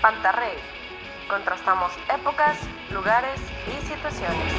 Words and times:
Pantarrey. 0.00 0.56
Contrastamos 1.28 1.92
épocas, 2.12 2.58
lugares 2.90 3.38
y 3.68 3.86
situaciones. 3.86 4.54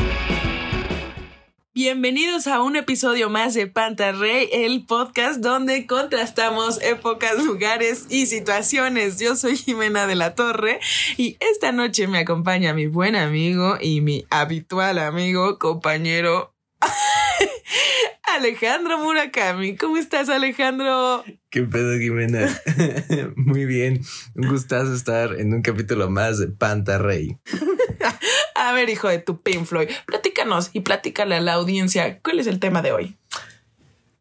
Bienvenidos 1.73 2.45
a 2.45 2.61
un 2.61 2.75
episodio 2.75 3.29
más 3.29 3.55
de 3.55 3.65
Pantarrey, 3.65 4.49
el 4.51 4.85
podcast 4.85 5.39
donde 5.39 5.87
contrastamos 5.87 6.79
épocas, 6.83 7.43
lugares 7.43 8.05
y 8.09 8.27
situaciones. 8.27 9.19
Yo 9.19 9.35
soy 9.35 9.57
Jimena 9.57 10.05
de 10.05 10.15
la 10.15 10.35
Torre 10.35 10.79
y 11.17 11.37
esta 11.39 11.71
noche 11.71 12.07
me 12.07 12.19
acompaña 12.19 12.75
mi 12.75 12.85
buen 12.85 13.15
amigo 13.15 13.77
y 13.81 14.01
mi 14.01 14.27
habitual 14.29 14.99
amigo, 14.99 15.57
compañero 15.57 16.53
Alejandro 18.35 18.97
Murakami. 18.97 19.75
¿Cómo 19.75 19.97
estás, 19.97 20.29
Alejandro? 20.29 21.23
¿Qué 21.49 21.63
pedo, 21.63 21.97
Jimena? 21.97 22.47
Muy 23.35 23.65
bien. 23.65 24.01
Un 24.35 24.49
gustazo 24.49 24.93
estar 24.93 25.39
en 25.39 25.53
un 25.53 25.61
capítulo 25.61 26.09
más 26.09 26.39
de 26.39 26.47
Pantarrey. 26.47 27.37
a 28.55 28.73
ver, 28.73 28.89
hijo 28.89 29.07
de 29.07 29.19
tu 29.19 29.41
Pink 29.41 29.65
Floyd, 29.65 29.89
platícanos 30.05 30.69
y 30.73 30.81
platícale 30.81 31.35
a 31.35 31.41
la 31.41 31.53
audiencia 31.53 32.19
cuál 32.21 32.39
es 32.39 32.47
el 32.47 32.59
tema 32.59 32.81
de 32.81 32.91
hoy. 32.91 33.15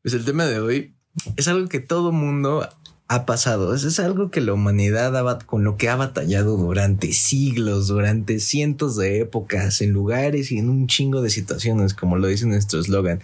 Pues 0.03 0.15
el 0.15 0.25
tema 0.25 0.47
de 0.47 0.61
hoy 0.61 0.95
es 1.37 1.49
algo 1.49 1.69
que 1.69 1.81
todo 1.81 2.13
mundo 2.13 2.69
ha 3.09 3.27
pasado. 3.27 3.75
Es, 3.75 3.85
es 3.85 3.99
algo 3.99 4.31
que 4.31 4.41
la 4.41 4.53
humanidad 4.53 5.17
ha, 5.17 5.39
con 5.41 5.65
lo 5.65 5.77
que 5.77 5.89
ha 5.89 5.97
batallado 5.97 6.57
durante 6.57 7.13
siglos, 7.13 7.89
durante 7.89 8.39
cientos 8.39 8.97
de 8.97 9.21
épocas, 9.21 9.81
en 9.81 9.91
lugares 9.91 10.53
y 10.53 10.59
en 10.59 10.69
un 10.69 10.87
chingo 10.87 11.21
de 11.21 11.31
situaciones, 11.31 11.93
como 11.93 12.17
lo 12.17 12.29
dice 12.29 12.47
nuestro 12.47 12.81
eslogan. 12.81 13.21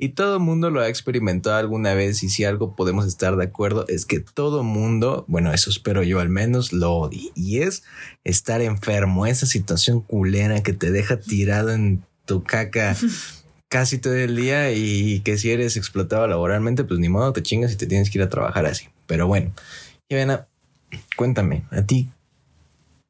Y 0.00 0.10
todo 0.10 0.38
mundo 0.38 0.70
lo 0.70 0.80
ha 0.80 0.88
experimentado 0.88 1.56
alguna 1.56 1.92
vez 1.92 2.22
y 2.22 2.28
si 2.28 2.44
algo 2.44 2.76
podemos 2.76 3.04
estar 3.04 3.36
de 3.36 3.44
acuerdo 3.44 3.84
es 3.88 4.06
que 4.06 4.20
todo 4.20 4.62
mundo, 4.62 5.24
bueno, 5.26 5.52
eso 5.52 5.70
espero 5.70 6.04
yo 6.04 6.20
al 6.20 6.28
menos, 6.28 6.72
lo 6.72 6.92
odia. 6.94 7.30
Y 7.34 7.62
es 7.62 7.82
estar 8.22 8.60
enfermo, 8.60 9.26
esa 9.26 9.46
situación 9.46 10.00
culera 10.00 10.62
que 10.62 10.72
te 10.72 10.92
deja 10.92 11.18
tirado 11.18 11.72
en 11.72 12.04
tu 12.26 12.44
caca 12.44 12.96
casi 13.68 13.98
todo 13.98 14.14
el 14.14 14.36
día 14.36 14.70
y 14.70 15.18
que 15.20 15.36
si 15.36 15.50
eres 15.50 15.76
explotado 15.76 16.28
laboralmente, 16.28 16.84
pues 16.84 17.00
ni 17.00 17.08
modo, 17.08 17.32
te 17.32 17.42
chingas 17.42 17.72
y 17.72 17.76
te 17.76 17.86
tienes 17.86 18.08
que 18.10 18.18
ir 18.18 18.22
a 18.22 18.28
trabajar 18.28 18.66
así. 18.66 18.88
Pero 19.08 19.26
bueno, 19.26 19.50
Ivana, 20.08 20.46
cuéntame, 21.16 21.64
a 21.72 21.82
ti, 21.82 22.08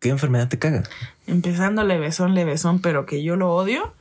¿qué 0.01 0.09
enfermedad 0.09 0.49
te 0.49 0.59
caga? 0.59 0.85
Empezando 1.27 1.85
levesón, 1.85 2.35
levesón, 2.35 2.81
pero 2.81 3.05
que 3.05 3.23
yo 3.23 3.37
lo 3.37 3.55
odio 3.55 3.93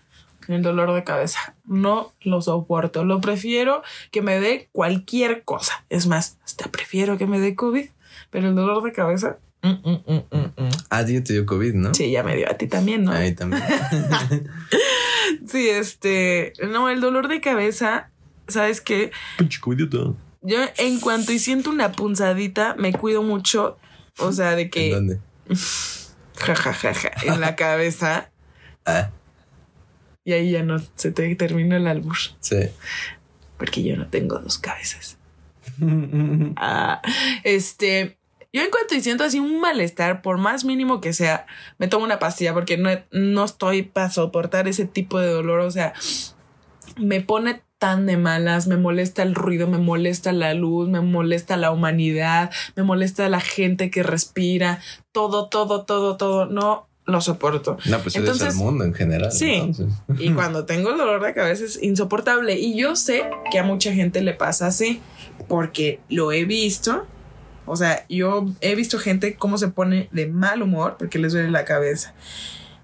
el 0.47 0.61
dolor 0.61 0.93
de 0.93 1.03
cabeza. 1.03 1.55
No 1.65 2.13
lo 2.21 2.41
soporto. 2.41 3.03
Lo 3.03 3.21
prefiero 3.21 3.83
que 4.11 4.21
me 4.21 4.39
dé 4.39 4.69
cualquier 4.71 5.43
cosa. 5.43 5.85
Es 5.89 6.07
más, 6.07 6.37
hasta 6.43 6.71
prefiero 6.71 7.17
que 7.17 7.27
me 7.27 7.39
dé 7.39 7.55
COVID, 7.55 7.85
pero 8.29 8.49
el 8.49 8.55
dolor 8.55 8.83
de 8.83 8.91
cabeza. 8.91 9.37
Mm, 9.61 9.69
mm, 9.69 10.23
mm, 10.31 10.69
a 10.89 11.05
ti 11.05 11.19
te 11.21 11.33
dio 11.33 11.45
COVID, 11.45 11.73
¿no? 11.73 11.93
Sí, 11.93 12.11
ya 12.11 12.23
me 12.23 12.35
dio. 12.35 12.49
A 12.49 12.53
ti 12.53 12.67
también, 12.67 13.03
¿no? 13.03 13.11
A 13.11 13.19
mí 13.19 13.33
también. 13.33 13.63
sí, 15.47 15.67
este. 15.69 16.53
No, 16.69 16.89
el 16.89 17.01
dolor 17.01 17.27
de 17.27 17.41
cabeza, 17.41 18.11
¿sabes 18.47 18.81
qué? 18.81 19.11
Yo, 20.41 20.59
en 20.77 20.99
cuanto 20.99 21.33
y 21.33 21.39
siento 21.39 21.69
una 21.69 21.91
punzadita, 21.91 22.75
me 22.75 22.93
cuido 22.93 23.23
mucho. 23.23 23.77
O 24.19 24.31
sea, 24.31 24.55
de 24.55 24.69
que. 24.69 24.87
¿En 24.87 24.93
dónde? 24.93 25.19
ja, 26.37 26.55
ja, 26.55 26.73
ja, 26.73 26.93
ja. 26.93 27.11
En 27.23 27.41
la 27.41 27.55
cabeza. 27.55 28.29
Ah. 28.85 29.09
Y 30.27 30.33
ahí 30.33 30.51
ya 30.51 30.61
no 30.61 30.77
se 30.95 31.13
te 31.13 31.33
terminó 31.37 31.77
el 31.77 31.87
albur. 31.87 32.17
Sí. 32.41 32.57
Porque 33.57 33.81
yo 33.81 33.95
no 33.95 34.07
tengo 34.07 34.39
dos 34.39 34.57
cabezas. 34.57 35.17
ah, 36.57 37.01
este, 37.45 38.17
yo 38.51 38.61
en 38.61 38.69
cuanto 38.69 38.99
siento 38.99 39.23
así 39.23 39.39
un 39.39 39.61
malestar, 39.61 40.21
por 40.21 40.37
más 40.37 40.65
mínimo 40.65 40.99
que 40.99 41.13
sea, 41.13 41.45
me 41.77 41.87
tomo 41.87 42.03
una 42.03 42.19
pastilla 42.19 42.53
porque 42.53 42.75
no, 42.75 42.89
no 43.11 43.45
estoy 43.45 43.83
para 43.83 44.09
soportar 44.09 44.67
ese 44.67 44.83
tipo 44.83 45.17
de 45.17 45.31
dolor. 45.31 45.61
O 45.61 45.71
sea, 45.71 45.93
me 46.97 47.21
pone 47.21 47.61
tan 47.77 48.05
de 48.05 48.17
malas, 48.17 48.67
me 48.67 48.75
molesta 48.75 49.23
el 49.23 49.33
ruido, 49.33 49.67
me 49.67 49.77
molesta 49.77 50.33
la 50.33 50.53
luz, 50.53 50.89
me 50.89 50.99
molesta 50.99 51.55
la 51.55 51.71
humanidad, 51.71 52.51
me 52.75 52.83
molesta 52.83 53.29
la 53.29 53.39
gente 53.39 53.89
que 53.89 54.03
respira, 54.03 54.81
todo, 55.13 55.47
todo, 55.47 55.85
todo, 55.85 56.17
todo. 56.17 56.47
No, 56.47 56.86
lo 57.07 57.21
soporto. 57.21 57.77
No, 57.85 57.99
pues 57.99 58.15
entonces, 58.17 58.49
es 58.49 58.53
el 58.53 58.59
mundo 58.59 58.83
en 58.83 58.93
general. 58.93 59.31
Sí. 59.31 59.71
Y 60.19 60.29
cuando 60.33 60.65
tengo 60.65 60.91
el 60.91 60.97
dolor 60.97 61.23
de 61.23 61.33
cabeza 61.33 61.63
es 61.63 61.81
insoportable. 61.81 62.59
Y 62.59 62.77
yo 62.77 62.95
sé 62.95 63.29
que 63.49 63.59
a 63.59 63.63
mucha 63.63 63.93
gente 63.93 64.21
le 64.21 64.33
pasa 64.33 64.67
así, 64.67 65.01
porque 65.47 66.01
lo 66.09 66.31
he 66.31 66.43
visto. 66.45 67.07
O 67.65 67.75
sea, 67.75 68.05
yo 68.09 68.45
he 68.61 68.75
visto 68.75 68.99
gente 68.99 69.35
cómo 69.35 69.57
se 69.57 69.69
pone 69.69 70.09
de 70.11 70.27
mal 70.27 70.61
humor 70.61 70.97
porque 70.99 71.17
les 71.17 71.31
duele 71.31 71.49
la 71.49 71.65
cabeza. 71.65 72.13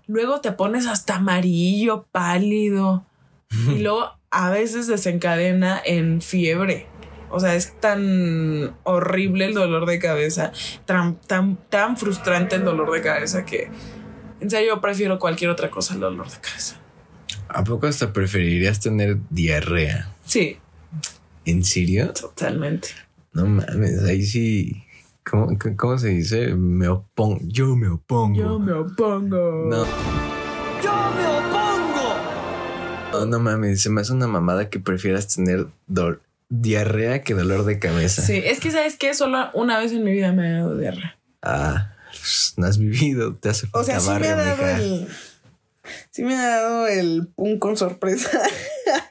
Luego 0.08 0.42
te 0.42 0.54
pones 0.54 0.88
hasta 0.88 1.16
amarillo, 1.16 2.08
pálido. 2.12 3.06
y 3.68 3.80
luego 3.84 4.18
a 4.32 4.50
veces 4.50 4.88
desencadena 4.88 5.82
en 5.86 6.22
fiebre. 6.22 6.88
O 7.30 7.40
sea, 7.40 7.56
es 7.56 7.80
tan 7.80 8.76
horrible 8.84 9.46
el 9.46 9.54
dolor 9.54 9.86
de 9.86 10.00
cabeza, 10.00 10.52
tan, 10.86 11.16
tan, 11.16 11.58
tan 11.70 11.98
frustrante 11.98 12.56
el 12.56 12.64
dolor 12.64 12.92
de 12.92 13.02
cabeza 13.02 13.44
que 13.44 13.70
en 14.44 14.50
serio, 14.50 14.82
prefiero 14.82 15.20
cualquier 15.20 15.50
otra 15.50 15.70
cosa 15.72 15.94
al 15.94 16.02
dolor 16.02 16.30
de 16.30 16.38
cabeza. 16.42 16.76
¿A 17.48 17.64
poco 17.64 17.88
hasta 17.88 18.12
preferirías 18.12 18.82
tener 18.82 19.18
diarrea? 19.30 20.14
Sí. 20.26 20.58
¿En 21.46 21.64
serio? 21.64 22.12
Totalmente. 22.12 22.90
No 23.32 23.46
mames, 23.46 24.04
ahí 24.04 24.24
sí. 24.24 24.84
¿Cómo, 25.24 25.48
cómo 25.78 25.98
se 25.98 26.10
dice? 26.10 26.56
Me 26.56 26.90
opongo. 26.90 27.40
Yo 27.44 27.74
me 27.78 27.88
opongo. 27.88 28.38
Yo 28.38 28.60
me 28.60 28.74
opongo. 28.74 29.66
No. 29.70 29.86
Yo 30.84 31.12
me 31.16 31.26
opongo. 31.26 32.16
No, 33.14 33.26
no 33.26 33.40
mames, 33.40 33.82
se 33.82 33.90
me 33.90 34.02
hace 34.02 34.12
una 34.12 34.28
mamada 34.28 34.70
que 34.70 34.82
prefieras 34.82 35.34
tener 35.34 35.68
diarrea 36.50 37.24
que 37.24 37.34
dolor 37.34 37.64
de 37.64 37.80
cabeza. 37.80 38.22
Sí, 38.22 38.42
es 38.44 38.60
que 38.60 38.72
sabes 38.72 38.98
que 38.98 39.14
solo 39.14 39.50
una 39.54 39.80
vez 39.80 39.94
en 39.94 40.04
mi 40.04 40.12
vida 40.12 40.34
me 40.34 40.50
ha 40.50 40.54
dado 40.58 40.78
diarrea. 40.78 41.18
Ah 41.42 41.93
no 42.58 42.68
has 42.68 42.78
vivido, 42.78 43.36
te 43.36 43.50
hace 43.50 43.68
falta 43.68 43.80
O 43.80 43.84
sea, 43.84 44.00
sí 44.00 44.20
me 44.20 44.28
ha 44.28 44.36
dado 44.36 44.68
el. 44.68 45.08
Sí 46.12 46.24
me 46.24 46.36
ha 46.36 46.48
dado 46.48 46.88
el 46.88 47.28
pum 47.36 47.60
con 47.60 47.76
sorpresa. 47.78 48.30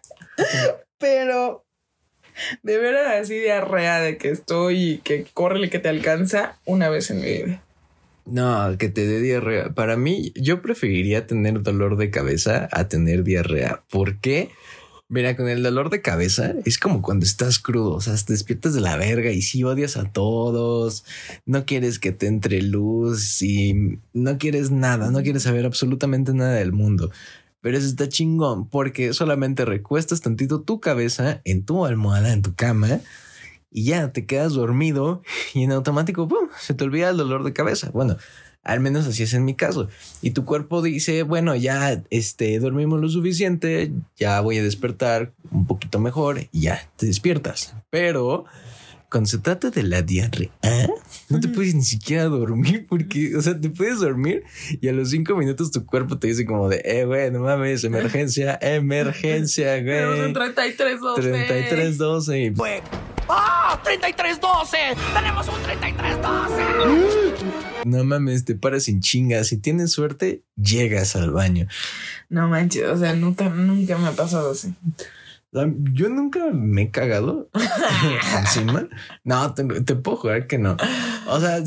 Pero 0.98 1.66
de 2.62 2.78
veras 2.78 3.20
así 3.20 3.38
diarrea 3.38 4.00
de 4.00 4.16
que 4.16 4.30
estoy 4.30 4.82
y 4.82 4.98
que 4.98 5.26
corre 5.34 5.68
que 5.68 5.78
te 5.78 5.88
alcanza 5.88 6.58
una 6.64 6.88
vez 6.88 7.10
en 7.10 7.20
mi 7.20 7.26
vida. 7.26 7.62
No, 8.24 8.76
que 8.78 8.88
te 8.88 9.06
dé 9.06 9.20
diarrea. 9.20 9.70
Para 9.70 9.96
mí, 9.96 10.32
yo 10.36 10.62
preferiría 10.62 11.26
tener 11.26 11.62
dolor 11.62 11.96
de 11.96 12.10
cabeza 12.10 12.68
a 12.70 12.88
tener 12.88 13.24
diarrea. 13.24 13.82
¿Por 13.90 14.20
qué? 14.20 14.50
Mira, 15.12 15.36
con 15.36 15.46
el 15.46 15.62
dolor 15.62 15.90
de 15.90 16.00
cabeza 16.00 16.54
es 16.64 16.78
como 16.78 17.02
cuando 17.02 17.26
estás 17.26 17.58
crudo, 17.58 17.90
o 17.96 18.00
sea, 18.00 18.16
te 18.16 18.32
despiertas 18.32 18.72
de 18.72 18.80
la 18.80 18.96
verga 18.96 19.30
y 19.30 19.42
si 19.42 19.62
odias 19.62 19.98
a 19.98 20.10
todos, 20.10 21.04
no 21.44 21.66
quieres 21.66 21.98
que 21.98 22.12
te 22.12 22.28
entre 22.28 22.62
luz 22.62 23.42
y 23.42 23.98
no 24.14 24.38
quieres 24.38 24.70
nada, 24.70 25.10
no 25.10 25.22
quieres 25.22 25.42
saber 25.42 25.66
absolutamente 25.66 26.32
nada 26.32 26.54
del 26.54 26.72
mundo. 26.72 27.10
Pero 27.60 27.76
eso 27.76 27.88
está 27.88 28.08
chingón 28.08 28.70
porque 28.70 29.12
solamente 29.12 29.66
recuestas 29.66 30.22
tantito 30.22 30.62
tu 30.62 30.80
cabeza 30.80 31.42
en 31.44 31.66
tu 31.66 31.84
almohada, 31.84 32.32
en 32.32 32.40
tu 32.40 32.54
cama 32.54 33.00
y 33.70 33.84
ya 33.84 34.12
te 34.12 34.24
quedas 34.24 34.54
dormido 34.54 35.20
y 35.52 35.62
en 35.64 35.72
automático 35.72 36.26
¡pum! 36.26 36.48
se 36.58 36.72
te 36.72 36.84
olvida 36.84 37.10
el 37.10 37.18
dolor 37.18 37.44
de 37.44 37.52
cabeza. 37.52 37.90
Bueno, 37.90 38.16
al 38.62 38.80
menos 38.80 39.06
así 39.06 39.22
es 39.22 39.34
en 39.34 39.44
mi 39.44 39.54
caso. 39.54 39.88
Y 40.20 40.30
tu 40.30 40.44
cuerpo 40.44 40.82
dice, 40.82 41.22
bueno, 41.22 41.54
ya 41.56 42.02
este, 42.10 42.58
dormimos 42.58 43.00
lo 43.00 43.08
suficiente, 43.08 43.92
ya 44.16 44.40
voy 44.40 44.58
a 44.58 44.62
despertar 44.62 45.32
un 45.50 45.66
poquito 45.66 45.98
mejor 45.98 46.48
y 46.52 46.62
ya 46.62 46.88
te 46.96 47.06
despiertas. 47.06 47.74
Pero 47.90 48.44
cuando 49.10 49.28
se 49.28 49.38
trata 49.38 49.70
de 49.70 49.82
la 49.82 50.00
diarrea, 50.00 50.50
no 51.28 51.38
te 51.38 51.48
puedes 51.48 51.74
ni 51.74 51.84
siquiera 51.84 52.24
dormir 52.24 52.86
porque, 52.88 53.36
o 53.36 53.42
sea, 53.42 53.60
te 53.60 53.68
puedes 53.68 54.00
dormir 54.00 54.44
y 54.80 54.88
a 54.88 54.92
los 54.92 55.10
cinco 55.10 55.36
minutos 55.36 55.70
tu 55.70 55.84
cuerpo 55.84 56.18
te 56.18 56.28
dice 56.28 56.46
como 56.46 56.68
de, 56.68 56.80
eh, 56.84 57.04
güey, 57.04 57.30
no 57.30 57.40
mames, 57.40 57.84
emergencia, 57.84 58.58
emergencia, 58.62 59.74
güey. 59.82 59.84
Tenemos 59.84 60.18
un 60.26 60.32
3312. 60.32 61.46
3312. 61.46 62.40
Y... 62.40 62.54
¡Ah! 63.28 63.80
¡3312! 63.84 64.96
¡Tenemos 65.14 65.48
un 65.48 65.62
3312! 65.62 66.21
No 67.84 68.04
mames, 68.04 68.44
te 68.44 68.54
paras 68.54 68.84
sin 68.84 69.00
chingas. 69.00 69.48
Si 69.48 69.56
tienes 69.56 69.92
suerte, 69.92 70.44
llegas 70.56 71.16
al 71.16 71.30
baño. 71.30 71.66
No 72.28 72.48
manches, 72.48 72.84
o 72.84 72.96
sea, 72.96 73.14
nunca, 73.14 73.48
nunca 73.48 73.98
me 73.98 74.08
ha 74.08 74.12
pasado 74.12 74.52
así. 74.52 74.74
Yo 75.52 76.08
nunca 76.08 76.50
me 76.52 76.82
he 76.82 76.90
cagado 76.90 77.50
encima. 78.38 78.88
No, 79.24 79.54
te, 79.54 79.64
puedo 79.96 80.16
jurar 80.16 80.46
que 80.46 80.58
no. 80.58 80.76
O 81.26 81.40
sea, 81.40 81.62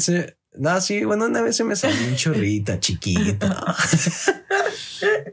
No, 0.57 0.80
sí, 0.81 1.04
bueno, 1.04 1.25
una 1.25 1.42
vez 1.42 1.56
se 1.56 1.63
me 1.63 1.75
salió 1.75 2.07
un 2.07 2.16
chorrita 2.16 2.80
chiquito. 2.80 3.48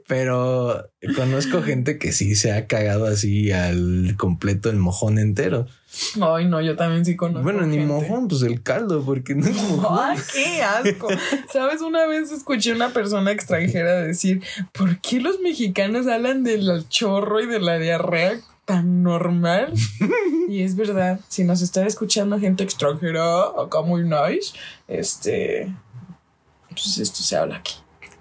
Pero 0.09 0.91
conozco 1.17 1.63
gente 1.63 1.99
que 1.99 2.13
sí 2.13 2.35
se 2.35 2.53
ha 2.53 2.67
cagado 2.67 3.07
así 3.07 3.53
al 3.53 4.15
completo 4.19 4.71
el 4.71 4.77
mojón 4.77 5.19
entero. 5.19 5.67
Ay, 6.21 6.47
no, 6.47 6.61
yo 6.61 6.77
también 6.77 7.05
sí 7.05 7.17
conozco. 7.17 7.43
bueno, 7.43 7.67
ni 7.67 7.77
gente. 7.79 7.93
mojón, 7.93 8.29
pues 8.29 8.43
el 8.43 8.63
caldo, 8.63 9.05
porque 9.05 9.35
no 9.35 9.47
es 9.47 9.57
mojón. 9.57 9.99
¡Ay, 10.01 10.19
qué 10.33 10.63
asco! 10.63 11.09
¿Sabes? 11.53 11.81
Una 11.83 12.07
vez 12.07 12.33
escuché 12.33 12.73
a 12.73 12.77
una 12.77 12.91
persona 12.91 13.31
extranjera 13.31 14.03
decir, 14.03 14.43
¿por 14.73 15.01
qué 15.01 15.21
los 15.21 15.41
mexicanos 15.41 16.07
hablan 16.07 16.45
del 16.45 16.89
chorro 16.89 17.41
y 17.41 17.47
de 17.47 17.61
la 17.61 17.79
diarrea 17.79 18.41
tan 18.73 19.03
normal? 19.03 19.75
y 20.49 20.63
es 20.63 20.75
verdad, 20.75 21.21
si 21.29 21.45
nos 21.45 21.61
está 21.61 21.87
escuchando 21.87 22.41
gente 22.41 22.65
extranjera, 22.65 23.43
acá 23.63 23.83
muy 23.83 24.03
nice, 24.03 24.55
este... 24.89 25.75
Pues 26.71 26.97
esto 26.97 27.23
se 27.23 27.37
habla 27.37 27.57
aquí. 27.57 27.75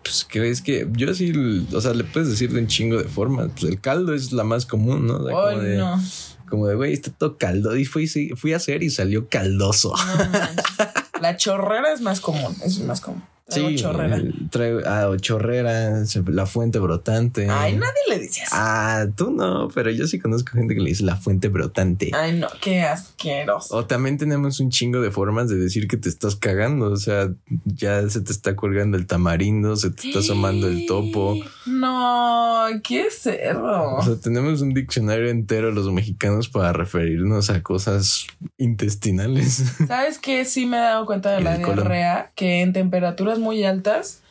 Pues 0.03 0.25
que 0.25 0.50
es 0.50 0.62
que 0.62 0.86
yo 0.92 1.13
sí, 1.13 1.31
o 1.74 1.80
sea, 1.80 1.94
le 1.94 2.03
puedes 2.03 2.30
decir 2.30 2.51
de 2.51 2.59
un 2.59 2.68
chingo 2.68 2.98
de 2.98 3.07
formas. 3.07 3.50
Pues 3.53 3.63
el 3.71 3.80
caldo 3.80 4.13
es 4.13 4.33
la 4.33 4.44
más 4.44 4.65
común, 4.65 5.07
¿no? 5.07 5.19
O 5.19 5.25
sea, 5.25 5.38
Ay, 5.38 5.56
como 5.56 5.63
de, 5.63 5.77
no. 5.77 6.01
como 6.50 6.68
de, 6.68 6.75
güey, 6.75 6.92
está 6.92 7.12
todo 7.12 7.38
caldo. 7.38 7.77
Y 7.77 7.86
fui, 7.86 8.07
fui 8.36 8.51
a 8.51 8.57
hacer 8.57 8.83
y 8.83 8.89
salió 8.89 9.30
caldoso. 9.30 9.94
no. 9.95 11.21
La 11.21 11.38
chorrera 11.38 11.94
es 11.94 12.01
más 12.01 12.19
común, 12.19 12.54
es 12.62 12.80
más 12.80 13.00
común. 13.00 13.24
Traigo 13.51 13.77
chorrera. 13.77 14.21
traigo, 14.50 14.80
ah, 14.86 15.15
chorrera, 15.19 16.03
la 16.27 16.45
fuente 16.45 16.80
brotante. 16.80 17.48
Ay, 17.50 17.75
nadie 17.75 18.01
le 18.09 18.19
dice. 18.19 18.42
Ah, 18.51 19.06
tú 19.15 19.31
no, 19.31 19.69
pero 19.74 19.92
yo 19.92 20.07
sí 20.07 20.19
conozco 20.19 20.53
gente 20.53 20.74
que 20.74 20.81
le 20.81 20.89
dice 20.89 21.03
la 21.03 21.18
fuente 21.18 21.50
brotante. 21.50 22.12
Ay, 22.13 22.33
no, 22.33 22.48
qué 22.62 22.81
asqueroso. 22.81 23.75
O 23.75 23.86
también 23.86 24.18
tenemos 24.18 24.59
un 24.59 24.69
chingo 24.69 25.01
de 25.01 25.12
formas 25.12 25.50
de 25.50 25.57
decir 25.57 25.88
que 25.88 25.98
te 25.98 26.09
estás 26.09 26.36
cagando. 26.36 26.92
O 26.92 26.98
sea, 26.98 27.30
ya 27.65 28.07
se 28.09 28.21
te 28.21 28.31
está 28.31 28.56
colgando 28.56 28.98
el 28.98 29.07
tamarindo, 29.07 29.75
se 29.75 29.92
te 29.92 30.07
está 30.07 30.19
asomando 30.19 30.68
el 30.68 30.86
topo. 30.86 31.38
No, 31.65 32.65
qué 32.83 33.09
cerdo. 33.11 33.95
O 33.95 34.01
sea, 34.01 34.15
tenemos 34.15 34.61
un 34.61 34.73
diccionario 34.73 35.29
entero 35.29 35.71
los 35.71 35.91
mexicanos 35.91 36.49
para 36.49 36.73
referirnos 36.73 37.49
a 37.49 37.61
cosas 37.61 38.27
intestinales. 38.57 39.63
¿Sabes 39.87 40.17
qué? 40.17 40.45
Sí 40.45 40.65
me 40.65 40.77
he 40.77 40.81
dado 40.81 41.05
cuenta 41.05 41.31
de 41.31 41.41
la 41.41 41.57
diarrea, 41.57 42.31
que 42.35 42.61
en 42.61 42.73
temperaturas 42.73 43.37
muy 43.39 43.63
altas, 43.63 44.21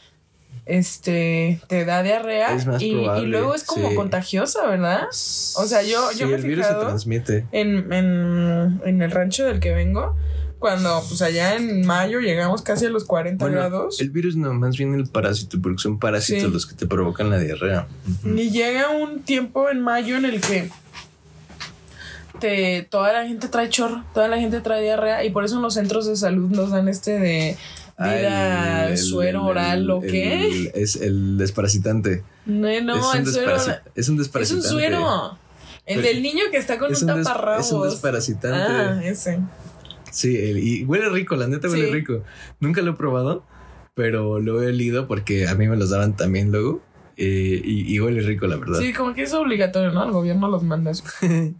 este, 0.66 1.60
te 1.68 1.84
da 1.84 2.02
diarrea 2.02 2.54
Es 2.54 2.66
más 2.66 2.80
y, 2.80 2.92
luego 2.92 3.54
es 3.54 3.64
como 3.64 3.90
sí. 3.90 3.94
contagiosa, 3.96 4.66
¿verdad? 4.66 5.08
O 5.08 5.12
sea, 5.66 5.82
yo, 5.82 6.10
Sí, 6.12 6.18
yo 6.18 6.26
me 6.26 6.34
he 6.34 6.36
el 6.36 6.42
virus 6.42 6.66
se 6.66 6.74
transmite. 6.74 7.46
en, 7.52 7.92
en, 7.92 8.80
en 8.84 9.02
el 9.02 9.10
rancho 9.10 9.44
del 9.46 9.58
que 9.60 9.72
vengo, 9.72 10.16
cuando 10.60 11.02
pues 11.08 11.20
allá 11.22 11.56
en 11.56 11.84
mayo 11.86 12.20
llegamos 12.20 12.62
casi 12.62 12.86
a 12.86 12.90
los 12.90 13.04
40 13.04 13.44
Bueno, 13.44 13.58
grados. 13.58 14.00
el 14.00 14.10
virus 14.10 14.36
no, 14.36 14.52
más 14.54 14.76
bien 14.76 14.94
el 14.94 15.08
parásito, 15.08 15.60
porque 15.60 15.78
son 15.82 15.98
parásitos 15.98 16.44
Sí. 16.44 16.50
los 16.52 16.66
que 16.66 16.74
te 16.76 16.86
provocan 16.86 17.30
la 17.30 17.38
diarrea. 17.38 17.88
Y 18.24 18.50
llega 18.50 18.90
un 18.90 19.22
tiempo 19.22 19.68
en 19.70 19.80
mayo 19.80 20.16
en 20.16 20.26
el 20.26 20.40
que 20.40 20.70
te, 22.40 22.86
toda 22.90 23.12
la 23.12 23.26
gente 23.26 23.48
trae 23.48 23.68
chorro, 23.68 24.04
toda 24.14 24.28
la 24.28 24.38
gente 24.38 24.60
trae 24.60 24.82
diarrea 24.82 25.24
y 25.24 25.30
por 25.30 25.44
eso 25.44 25.56
en 25.56 25.62
los 25.62 25.74
centros 25.74 26.06
de 26.06 26.16
salud 26.16 26.50
nos 26.50 26.70
dan 26.70 26.88
este 26.88 27.18
de 27.18 27.56
vida 27.98 28.88
el- 28.88 28.96
suero 28.98 29.40
el- 29.40 29.46
oral 29.48 29.78
el- 29.80 29.90
o 29.90 30.00
qué. 30.00 30.70
es 30.74 30.96
el 30.96 31.36
desparasitante. 31.38 32.22
no, 32.46 32.68
no, 32.82 32.96
es, 32.98 33.04
un 33.04 33.16
el 33.26 33.32
suero 33.32 33.56
es 33.94 34.08
un 34.08 34.14
es 34.14 34.18
desparasitante. 34.18 34.66
un 34.66 34.72
suero. 34.72 35.38
El 35.86 36.02
del 36.02 36.22
niño 36.22 36.44
que 36.52 36.56
está 36.58 36.78
con 36.78 36.92
Es 36.92 37.02
un, 37.02 37.10
un, 37.10 37.22
taparrabos. 37.24 37.66
es 37.66 37.72
un 37.72 37.82
desparasitante. 37.82 38.56
Ah, 38.58 39.00
ese. 39.04 39.40
Sí, 40.10 40.36
el- 40.36 40.58
y 40.58 40.84
huele 40.84 41.08
rico, 41.10 41.36
la 41.36 41.46
neta 41.48 41.68
huele 41.68 41.86
Sí. 41.86 41.92
rico. 41.92 42.22
Nunca 42.60 42.82
lo 42.82 42.92
he 42.92 42.94
probado, 42.94 43.44
pero 43.94 44.40
lo 44.40 44.62
he 44.62 44.68
olido 44.68 45.06
porque 45.08 45.46
a 45.48 45.54
mí 45.54 45.68
me 45.68 45.76
los 45.76 45.90
daban 45.90 46.16
también 46.16 46.50
luego. 46.52 46.82
eh, 47.22 47.60
y, 47.62 47.92
y 47.94 48.00
huele 48.00 48.22
rico, 48.22 48.46
la 48.46 48.56
verdad. 48.56 48.78
Sí, 48.80 48.94
como 48.94 49.12
que 49.12 49.22
es 49.24 49.34
obligatorio, 49.34 49.92
¿no? 49.92 50.04
El 50.04 50.10
gobierno 50.12 50.48
los 50.48 50.62
manda 50.62 50.90
eso. 50.90 51.04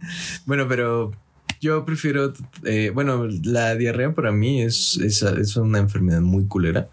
Bueno, 0.47 0.67
pero 0.67 1.11
yo 1.59 1.85
prefiero, 1.85 2.33
eh, 2.65 2.89
bueno, 2.91 3.27
la 3.43 3.75
diarrea 3.75 4.15
para 4.15 4.31
mí 4.31 4.63
es, 4.63 4.97
es, 4.97 5.21
es 5.21 5.55
una 5.57 5.77
enfermedad 5.77 6.21
muy 6.21 6.45
culera. 6.47 6.87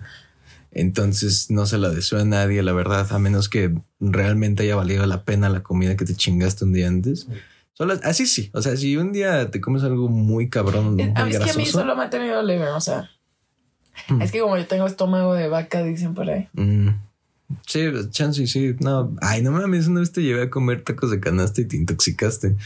Entonces 0.71 1.51
no 1.51 1.65
se 1.65 1.79
la 1.79 1.89
deseo 1.89 2.19
a 2.21 2.25
nadie, 2.25 2.63
la 2.63 2.73
verdad, 2.73 3.11
a 3.11 3.19
menos 3.19 3.49
que 3.49 3.75
realmente 4.01 4.65
haya 4.65 4.77
valido 4.77 5.07
la 5.07 5.25
pena 5.25 5.49
la 5.49 5.63
comida 5.63 5.97
que 5.97 6.05
te 6.05 6.15
chingaste 6.15 6.65
un 6.65 6.73
día 6.75 6.89
antes. 6.89 7.27
Solo, 7.79 7.95
así 8.03 8.27
sí, 8.27 8.51
o 8.55 8.61
sea, 8.61 8.77
si 8.77 8.97
un 8.97 9.13
día 9.13 9.51
te 9.53 9.61
comes 9.61 9.85
algo 9.85 10.09
muy 10.09 10.49
cabrón, 10.51 10.95
muy 10.97 11.05
Eh, 11.05 11.13
a 11.15 11.25
mí 11.25 11.31
es 11.33 11.39
que 11.39 11.51
a 11.51 11.55
mí 11.55 11.65
solo 11.65 11.95
me 11.97 12.03
ha 12.05 12.11
tenido 12.11 12.43
leve, 12.43 12.67
o 12.69 12.81
sea. 12.81 13.09
Mm. 14.09 14.21
Es 14.21 14.33
que 14.33 14.41
como 14.41 14.57
yo 14.57 14.67
tengo 14.67 14.87
estómago 14.87 15.33
de 15.35 15.47
vaca, 15.49 15.83
dicen 15.85 16.13
por 16.15 16.29
ahí. 16.29 16.49
mm, 16.55 16.89
sí, 17.67 17.87
chance, 18.11 18.47
sí, 18.49 18.75
no, 18.81 19.15
ay, 19.21 19.43
no 19.43 19.53
mames, 19.53 19.87
una 19.87 20.01
vez 20.01 20.11
te 20.13 20.23
llevé 20.23 20.43
a 20.43 20.51
comer 20.51 20.83
tacos 20.83 21.11
de 21.13 21.21
canasta 21.21 21.61
y 21.61 21.67
te 21.67 21.77
intoxicaste, 21.77 22.57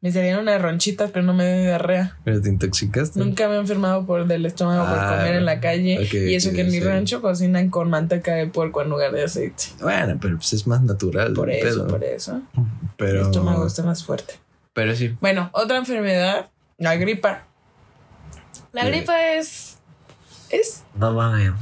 Me 0.00 0.10
salieron 0.12 0.42
unas 0.42 0.60
ronchitas, 0.60 1.10
pero 1.12 1.24
no 1.24 1.32
me 1.32 1.44
dio 1.46 1.62
diarrea. 1.62 2.16
pero 2.24 2.40
te 2.42 2.48
intoxicaste. 2.48 3.20
Nunca 3.20 3.48
me 3.48 3.54
he 3.54 3.58
enfermado 3.58 4.04
por 4.04 4.26
del 4.26 4.46
estómago 4.46 4.84
por 4.84 4.98
Ah, 4.98 5.16
comer 5.16 5.36
en 5.36 5.44
la 5.44 5.60
calle. 5.60 6.08
y 6.12 6.34
eso 6.34 6.50
que 6.52 6.62
en 6.62 6.66
mi 6.68 6.72
sí. 6.78 6.80
rancho 6.80 7.22
cocinan 7.22 7.70
con 7.70 7.88
manteca 7.88 8.34
de 8.34 8.46
puerco 8.48 8.82
en 8.82 8.90
lugar 8.90 9.12
de 9.12 9.22
aceite. 9.24 9.64
Bueno, 9.80 10.18
pero 10.20 10.36
pues 10.38 10.52
es 10.54 10.66
más 10.66 10.82
natural. 10.82 11.32
Por 11.34 11.50
el 11.50 11.64
eso, 11.64 11.78
pedo. 11.82 11.86
por 11.86 12.02
eso. 12.04 12.42
Pero, 12.96 13.20
Mi 13.20 13.26
estómago 13.26 13.66
está 13.66 13.82
más 13.84 14.04
fuerte. 14.04 14.34
Pero 14.76 14.94
sí. 14.94 15.16
Bueno, 15.20 15.48
otra 15.54 15.78
enfermedad, 15.78 16.50
la 16.78 16.94
gripa. 16.96 17.48
La 18.72 18.82
Sí. 18.82 18.88
gripa 18.88 19.32
es. 19.32 19.78
Es. 20.50 20.84
No 20.94 21.12
mames. 21.14 21.52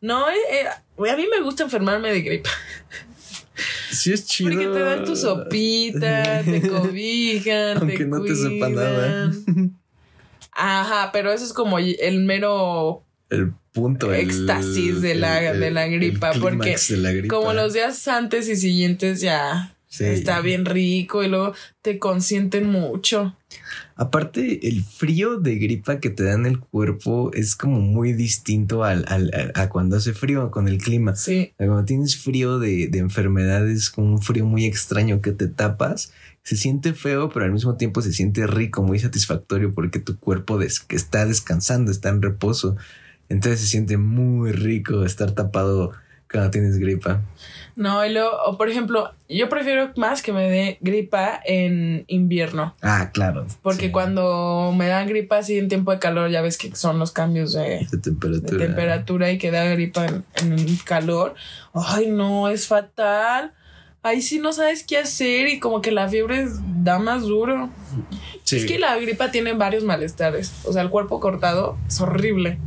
No, 0.00 0.28
eh, 0.28 0.34
eh, 0.52 1.10
a 1.10 1.16
mí 1.16 1.26
me 1.30 1.40
gusta 1.42 1.62
enfermarme 1.64 2.10
de 2.12 2.20
gripa. 2.20 2.50
Sí 3.90 4.12
es 4.12 4.26
chido. 4.26 4.50
Porque 4.50 4.66
te 4.66 4.78
dan 4.80 5.04
tu 5.04 5.16
sopita, 5.16 6.42
te 6.44 6.60
cobijan, 6.68 7.78
Aunque 7.78 7.96
te 7.98 8.04
no 8.06 8.22
te 8.22 8.36
sepa 8.36 8.68
nada. 8.68 9.32
Ajá, 10.52 11.10
pero 11.12 11.32
eso 11.32 11.44
es 11.44 11.52
como 11.52 11.78
el 11.78 12.20
mero 12.24 13.04
El 13.30 13.52
punto. 13.72 14.12
el- 14.12 14.20
Éxtasis 14.20 15.00
de 15.00 15.14
la- 15.14 15.52
de 15.52 15.70
la 15.70 15.86
gripa, 15.86 16.30
el 16.32 16.40
porque 16.40 16.58
clímax 16.58 16.88
de 16.88 16.96
la 16.98 17.12
gripa. 17.12 17.34
como 17.34 17.52
los 17.52 17.72
días 17.72 18.06
antes 18.08 18.48
y 18.48 18.56
siguientes 18.56 19.20
ya 19.20 19.74
Sí. 19.88 20.04
está 20.04 20.40
bien 20.42 20.64
rico 20.66 21.22
y 21.24 21.28
luego 21.28 21.54
te 21.82 21.98
consienten 21.98 22.66
mucho. 22.70 23.34
Aparte, 23.96 24.68
el 24.68 24.84
frío 24.84 25.38
de 25.40 25.56
gripa 25.56 25.98
que 25.98 26.10
te 26.10 26.24
da 26.24 26.34
en 26.34 26.46
el 26.46 26.60
cuerpo 26.60 27.30
es 27.32 27.56
como 27.56 27.80
muy 27.80 28.12
distinto 28.12 28.84
al, 28.84 29.04
al- 29.08 29.52
a, 29.54 29.68
cuando 29.68 29.96
hace 29.96 30.12
frío 30.12 30.50
con 30.50 30.68
el 30.68 30.78
clima. 30.78 31.16
Sí, 31.16 31.52
Cuando 31.56 31.84
tienes 31.84 32.16
frío 32.16 32.58
de, 32.58 32.88
de 32.88 32.98
enfermedades, 32.98 33.90
como 33.90 34.12
un 34.12 34.22
frío 34.22 34.44
muy 34.46 34.66
extraño 34.66 35.20
que 35.20 35.32
te 35.32 35.48
tapas, 35.48 36.12
se 36.42 36.56
siente 36.56 36.94
feo, 36.94 37.28
pero 37.30 37.44
al 37.44 37.52
mismo 37.52 37.76
tiempo 37.76 38.00
se 38.02 38.12
siente 38.12 38.46
rico, 38.46 38.82
muy 38.82 38.98
satisfactorio 38.98 39.72
porque 39.74 39.98
tu 39.98 40.18
cuerpo 40.18 40.58
des- 40.58 40.80
que 40.80 40.96
está 40.96 41.26
descansando, 41.26 41.90
está 41.90 42.10
en 42.10 42.22
reposo. 42.22 42.76
Entonces 43.28 43.60
se 43.60 43.66
siente 43.66 43.96
muy 43.96 44.52
rico 44.52 45.04
estar 45.04 45.32
tapado 45.32 45.92
cuando 46.30 46.50
tienes 46.50 46.78
gripa. 46.78 47.22
No, 47.78 48.04
y 48.04 48.12
luego, 48.12 48.30
o 48.46 48.58
por 48.58 48.68
ejemplo, 48.68 49.12
yo 49.28 49.48
prefiero 49.48 49.92
más 49.96 50.20
que 50.20 50.32
me 50.32 50.50
dé 50.50 50.78
gripa 50.80 51.40
en 51.44 52.04
invierno, 52.08 52.74
Ah, 52.82 53.10
claro. 53.12 53.46
porque 53.62 53.86
sí. 53.86 53.90
cuando 53.92 54.72
me 54.76 54.88
dan 54.88 55.06
gripa 55.06 55.38
así 55.38 55.56
en 55.58 55.68
tiempo 55.68 55.92
de 55.92 55.98
calor, 55.98 56.28
ya 56.30 56.42
ves 56.42 56.58
que 56.58 56.74
son 56.74 56.98
los 56.98 57.12
cambios 57.12 57.52
de, 57.52 57.86
de 57.90 57.98
de 58.40 58.58
temperatura. 58.58 59.30
y 59.30 59.38
que 59.38 59.50
da 59.50 59.64
gripa 59.64 60.06
en, 60.06 60.24
en 60.42 60.76
calor. 60.84 61.34
Ay, 61.72 62.08
no, 62.10 62.48
es 62.48 62.66
fatal. 62.66 63.52
Ahí 64.02 64.22
sí 64.22 64.38
no 64.38 64.52
sabes 64.52 64.84
qué 64.84 64.96
hacer 64.98 65.48
y 65.48 65.58
como 65.58 65.80
que 65.80 65.90
la 65.90 66.08
fiebre 66.08 66.46
da 66.82 66.98
más 66.98 67.22
duro. 67.22 67.68
Sí. 68.48 68.56
Es 68.56 68.64
que 68.64 68.78
la 68.78 68.96
gripa 68.96 69.30
tiene 69.30 69.52
varios 69.52 69.84
malestares. 69.84 70.54
O 70.64 70.72
sea, 70.72 70.80
el 70.80 70.88
cuerpo 70.88 71.20
cortado 71.20 71.76
es 71.86 72.00
horrible. 72.00 72.58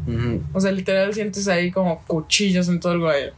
O 0.54 0.62
sea, 0.62 0.72
literal 0.72 1.12
sientes 1.16 1.48
ahí 1.48 1.72
como 1.72 2.04
cuchillos 2.06 2.68
en 2.70 2.80
todo 2.80 2.94
el. 2.94 3.34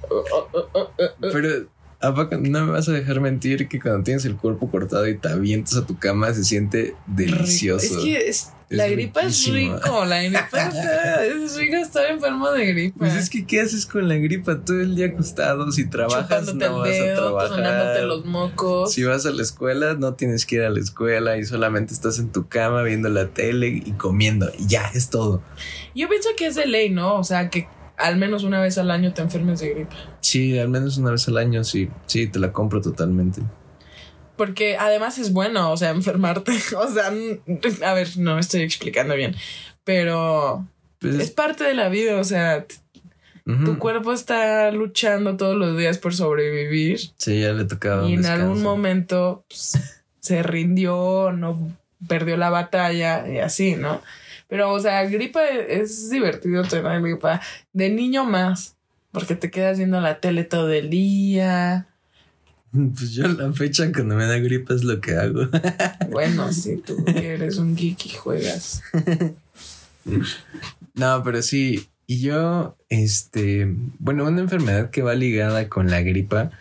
Pero 1.21 1.67
¿a 2.03 2.13
poco 2.13 2.37
no 2.37 2.65
me 2.65 2.71
vas 2.71 2.87
a 2.89 2.91
dejar 2.91 3.19
mentir 3.21 3.67
que 3.67 3.79
cuando 3.79 4.03
tienes 4.03 4.25
el 4.25 4.35
cuerpo 4.35 4.69
cortado 4.69 5.07
y 5.07 5.17
te 5.17 5.29
avientas 5.29 5.75
a 5.77 5.85
tu 5.85 5.97
cama 5.97 6.33
se 6.33 6.43
siente 6.43 6.95
delicioso. 7.07 7.85
Es 7.85 8.03
que 8.03 8.17
es- 8.29 8.49
Es 8.69 8.77
la 8.77 8.87
gripa 8.87 9.21
es 9.21 9.45
rico. 9.51 10.03
La 10.05 10.23
gripa 10.23 10.39
está- 10.67 11.23
es 11.25 11.55
rico 11.57 11.75
estar 11.75 12.09
enfermo 12.09 12.49
de 12.51 12.65
gripa. 12.65 12.97
Pues 12.99 13.13
es 13.13 13.29
que 13.29 13.45
¿qué 13.45 13.61
haces 13.61 13.85
con 13.85 14.07
la 14.09 14.15
gripa 14.15 14.61
todo 14.65 14.81
el 14.81 14.95
día 14.95 15.07
acostado? 15.07 15.71
Si 15.71 15.87
trabajas 15.87 16.23
Chupándote 16.47 16.65
no 16.69 16.79
vas 16.79 16.89
a 16.89 16.91
dedo, 16.91 17.15
sonándote 17.47 17.61
trabajar. 17.61 18.03
los 18.05 18.25
mocos. 18.25 18.91
Si 18.93 19.03
vas 19.03 19.25
a 19.27 19.31
la 19.31 19.43
escuela, 19.43 19.93
no 19.93 20.15
tienes 20.15 20.45
que 20.47 20.55
ir 20.55 20.61
a 20.63 20.71
la 20.71 20.79
escuela 20.79 21.37
y 21.37 21.45
solamente 21.45 21.93
estás 21.93 22.17
en 22.17 22.31
tu 22.31 22.47
cama 22.47 22.81
viendo 22.81 23.09
la 23.09 23.27
tele 23.27 23.67
y 23.85 23.91
comiendo. 23.91 24.51
Y 24.57 24.65
ya, 24.65 24.85
es 24.95 25.09
todo. 25.11 25.43
Yo 25.93 26.09
pienso 26.09 26.29
que 26.35 26.47
es 26.47 26.55
de 26.55 26.65
ley, 26.65 26.89
¿no? 26.89 27.15
O 27.19 27.23
sea, 27.23 27.49
que 27.51 27.67
al 27.97 28.17
menos 28.17 28.43
una 28.43 28.59
vez 28.61 28.77
al 28.77 28.91
año 28.91 29.13
te 29.13 29.21
enfermes 29.21 29.59
de 29.59 29.69
gripa. 29.73 29.95
Sí, 30.21 30.57
al 30.57 30.69
menos 30.69 30.97
una 30.97 31.11
vez 31.11 31.27
al 31.27 31.37
año, 31.37 31.63
sí. 31.63 31.89
Sí, 32.05 32.27
te 32.27 32.39
la 32.39 32.51
compro 32.51 32.81
totalmente. 32.81 33.41
Porque 34.35 34.77
además 34.77 35.19
es 35.19 35.31
bueno, 35.31 35.71
o 35.71 35.77
sea, 35.77 35.91
enfermarte. 35.91 36.53
O 36.77 36.87
sea, 36.89 37.11
a 37.87 37.93
ver, 37.93 38.17
no 38.17 38.35
me 38.35 38.41
estoy 38.41 38.61
explicando 38.61 39.15
bien. 39.15 39.35
Pero 39.83 40.67
Pues, 40.99 41.15
Es 41.15 41.31
parte 41.31 41.63
de 41.63 41.73
la 41.75 41.89
vida, 41.89 42.17
o 42.19 42.23
sea, 42.23 42.65
tu 43.65 43.77
cuerpo 43.77 44.13
está 44.13 44.71
luchando 44.71 45.35
todos 45.35 45.57
los 45.57 45.77
días 45.77 45.97
por 45.97 46.15
sobrevivir 46.15 46.97
Sí, 47.17 47.41
ya 47.41 47.51
le 47.51 47.65
tocaba. 47.65 48.07
y 48.07 48.13
en 48.13 48.25
algún 48.25 48.63
momento 48.63 49.43
pues, 49.49 50.01
se 50.21 50.41
rindió, 50.43 51.33
no 51.33 51.59
perdió 52.07 52.37
la 52.37 52.49
batalla 52.49 53.27
y 53.29 53.39
así, 53.39 53.75
¿no? 53.75 54.01
Pero, 54.53 54.71
o 54.71 54.79
sea, 54.79 55.03
gripa 55.05 55.43
es, 55.47 56.11
divertido 56.11 56.61
tener 56.61 57.01
gripa 57.01 57.41
de 57.73 57.89
niño 57.89 58.23
más, 58.23 58.75
porque 59.11 59.33
te 59.33 59.49
quedas 59.49 59.79
viendo 59.79 59.99
la 59.99 60.19
tele 60.19 60.43
todo 60.43 60.71
el 60.71 60.91
día. 60.91 61.87
Pues 62.71 63.13
yo 63.13 63.25
a 63.25 63.29
la 63.29 63.51
fecha 63.51 63.91
cuando 63.91 64.15
me 64.15 64.27
da 64.27 64.37
gripa 64.37 64.75
es 64.75 64.83
lo 64.83 65.01
que 65.01 65.15
hago. 65.15 65.47
Bueno, 66.11 66.53
sí, 66.53 66.77
tú 66.85 67.03
eres 67.07 67.57
un 67.57 67.75
geek 67.75 68.05
y 68.05 68.09
juegas. 68.09 68.83
No, 70.93 71.23
pero 71.23 71.41
sí. 71.41 71.89
Y 72.05 72.21
yo, 72.21 72.77
este, 72.89 73.67
bueno, 73.97 74.25
una 74.25 74.41
enfermedad 74.41 74.91
que 74.91 75.01
va 75.01 75.15
ligada 75.15 75.67
con 75.67 75.89
la 75.89 76.01
gripa, 76.01 76.51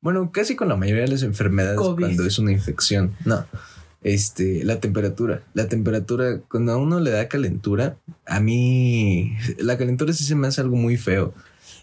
bueno, 0.00 0.30
casi 0.30 0.54
con 0.54 0.68
la 0.68 0.76
mayoría 0.76 1.02
de 1.02 1.10
las 1.10 1.24
enfermedades 1.24 1.78
COVID. 1.78 2.04
cuando 2.04 2.26
es 2.26 2.38
una 2.38 2.52
infección. 2.52 3.16
No, 3.24 3.44
este, 4.02 4.64
la 4.64 4.80
temperatura. 4.80 5.42
La 5.54 5.68
temperatura, 5.68 6.40
cuando 6.48 6.72
a 6.72 6.76
uno 6.76 7.00
le 7.00 7.10
da 7.10 7.28
calentura, 7.28 7.96
a 8.26 8.40
mí 8.40 9.36
la 9.58 9.76
calentura 9.76 10.12
sí 10.12 10.24
se 10.24 10.34
me 10.34 10.46
hace 10.46 10.60
algo 10.60 10.76
muy 10.76 10.96
feo. 10.96 11.34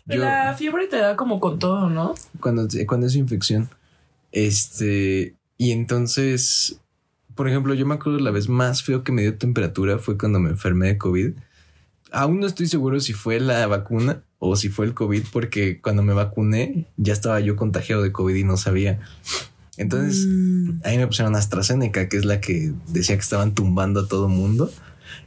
Yo, 0.05 0.17
La 0.17 0.53
fiebre 0.53 0.88
te 0.88 0.97
da 0.97 1.15
como 1.15 1.39
con 1.39 1.59
todo, 1.59 1.89
¿no? 1.89 2.15
cuando, 2.39 2.67
cuando 2.88 3.07
es 3.07 3.15
infección. 3.15 3.69
Este, 4.31 5.36
y 5.57 5.71
entonces, 5.71 6.79
por 7.36 7.47
ejemplo, 7.47 7.74
yo 7.74 7.86
me 7.86 7.95
acuerdo 7.95 8.19
la 8.19 8.31
vez 8.31 8.47
más 8.47 8.83
feo 8.83 9.03
que 9.03 9.12
me 9.12 9.21
dio 9.21 9.38
temperatura 9.38 10.00
fue 10.00 10.17
cuando 10.17 10.39
me 10.39 10.50
enfermé 10.50 10.88
de 10.88 10.97
COVID. 10.97 11.33
Aún 12.12 12.39
no 12.39 12.47
estoy 12.47 12.67
seguro 12.67 13.00
si 13.01 13.13
fue 13.13 13.39
la 13.39 13.67
vacuna 13.67 14.24
o 14.39 14.55
si 14.55 14.69
fue 14.69 14.86
el 14.86 14.93
COVID, 14.93 15.24
porque 15.31 15.81
cuando 15.81 16.03
me 16.03 16.13
vacuné 16.13 16.86
ya 16.95 17.12
estaba 17.12 17.39
yo 17.41 17.55
contagiado 17.55 18.01
de 18.01 18.12
COVID 18.12 18.36
y 18.36 18.43
no 18.43 18.55
sabía. 18.55 19.00
Entonces, 19.77 20.25
Mm. 20.27 20.79
ahí 20.84 20.98
me 20.98 21.07
pusieron 21.07 21.36
AstraZeneca, 21.36 22.10
que 22.10 22.17
es 22.17 22.25
la 22.25 22.41
que 22.41 22.74
decía 22.89 23.15
que 23.15 23.22
estaban 23.22 23.53
tumbando 23.53 24.01
a 24.01 24.07
todo 24.07 24.27
mundo. 24.27 24.72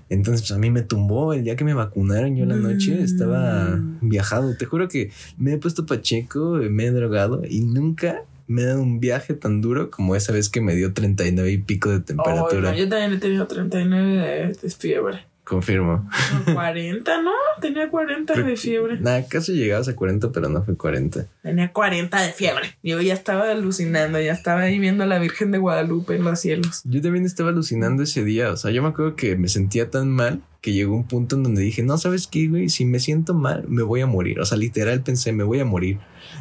Entonces, 0.09 0.43
pues 0.43 0.51
a 0.53 0.59
mí 0.59 0.71
me 0.71 0.83
tumbó 0.83 1.33
el 1.35 1.45
día 1.45 1.55
que 1.57 1.65
me 1.65 1.73
vacunaron. 1.75 2.35
Yo 2.37 2.43
en 2.43 2.49
la 2.49 2.57
noche 2.57 3.01
estaba 3.03 3.79
viajado. 4.01 4.57
Te 4.57 4.65
juro 4.67 4.89
que 4.89 5.13
me 5.39 5.53
he 5.53 5.59
puesto 5.59 5.87
pacheco, 5.87 6.59
me 6.69 6.87
he 6.87 6.91
drogado 6.91 7.43
y 7.49 7.61
nunca 7.61 8.23
me 8.49 8.63
he 8.63 8.65
dado 8.67 8.83
un 8.83 8.99
viaje 8.99 9.35
tan 9.35 9.61
duro 9.61 9.91
como 9.93 10.17
esa 10.17 10.33
vez 10.33 10.49
que 10.49 10.61
me 10.61 10.75
dio 10.75 10.93
39 10.93 11.53
y 11.53 11.59
pico 11.59 11.91
de 11.91 12.01
temperatura. 12.01 12.73
no, 12.73 12.77
yo 12.77 12.89
también 12.89 13.13
he 13.13 13.19
tenido 13.19 13.47
39 13.47 14.13
de, 14.17 14.57
de 14.61 14.71
fiebre. 14.71 15.21
Confirmo. 15.51 16.09
40, 16.55 17.23
¿no? 17.23 17.33
Tenía 17.61 17.91
40 17.91 18.35
de 18.35 18.57
fiebre. 18.57 19.01
Nada, 19.01 19.27
casi 19.27 19.55
llegabas 19.55 19.89
a 19.89 19.97
40, 19.97 20.31
pero 20.31 20.49
no 20.49 20.63
fue 20.63 20.77
40. 20.77 21.27
Tenía 21.43 21.73
40 21.73 22.23
de 22.23 22.33
fiebre. 22.33 22.77
Yo 22.85 23.01
ya 23.01 23.15
estaba 23.15 23.51
alucinando, 23.51 24.21
ya 24.21 24.33
estaba 24.33 24.61
ahí 24.61 24.79
viendo 24.79 25.03
a 25.03 25.09
la 25.09 25.19
Virgen 25.19 25.51
de 25.51 25.59
Guadalupe 25.59 26.15
en 26.15 26.23
los 26.23 26.39
cielos. 26.39 26.83
Yo 26.85 27.03
también 27.03 27.25
estaba 27.25 27.49
alucinando 27.49 28.05
ese 28.05 28.23
día. 28.23 28.53
O 28.53 28.57
sea, 28.57 28.71
yo 28.71 28.81
me 28.81 28.91
acuerdo 28.91 29.17
que 29.17 29.35
me 29.35 29.49
sentía 29.49 29.91
tan 29.91 30.09
mal 30.09 30.41
que 30.61 30.73
llegó 30.73 30.95
un 30.95 31.09
punto 31.09 31.35
en 31.35 31.43
donde 31.43 31.63
dije, 31.63 31.83
no, 31.83 31.99
¿sabes 31.99 32.29
qué, 32.29 32.47
güey? 32.47 32.69
Si 32.69 32.85
me 32.85 33.01
siento 33.01 33.35
mal, 33.35 33.65
me 33.67 33.83
voy 33.83 34.03
a 34.03 34.07
morir. 34.07 34.39
O 34.39 34.45
sea, 34.45 34.57
literal 34.57 35.03
pensé, 35.03 35.33
me 35.33 35.43
voy 35.43 35.59
a 35.59 35.65
morir 35.65 35.99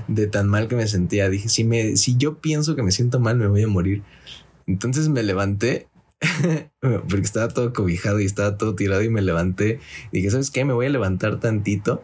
de 0.08 0.28
tan 0.28 0.48
mal 0.48 0.68
que 0.68 0.76
me 0.76 0.88
sentía. 0.88 1.32
Dije, 1.32 1.50
si, 1.50 1.64
me, 1.64 1.98
si 1.98 2.16
yo 2.16 2.36
pienso 2.36 2.76
que 2.76 2.84
me 2.84 2.92
siento 2.92 3.20
mal, 3.20 3.38
me 3.38 3.48
voy 3.48 3.64
a 3.64 3.68
morir. 3.68 4.04
Entonces 4.68 5.10
me 5.10 5.24
levanté 5.24 5.88
porque 6.82 7.22
estaba 7.22 7.48
todo 7.48 7.74
cobijado 7.74 8.20
y 8.20 8.26
estaba 8.26 8.58
todo 8.58 8.76
tirado 8.76 9.02
y 9.04 9.10
me 9.10 9.22
levanté. 9.22 9.80
Dije, 10.12 10.30
¿sabes 10.32 10.52
qué? 10.52 10.66
Me 10.66 10.74
voy 10.74 10.86
a 10.88 10.90
levantar 10.90 11.40
tantito. 11.40 12.04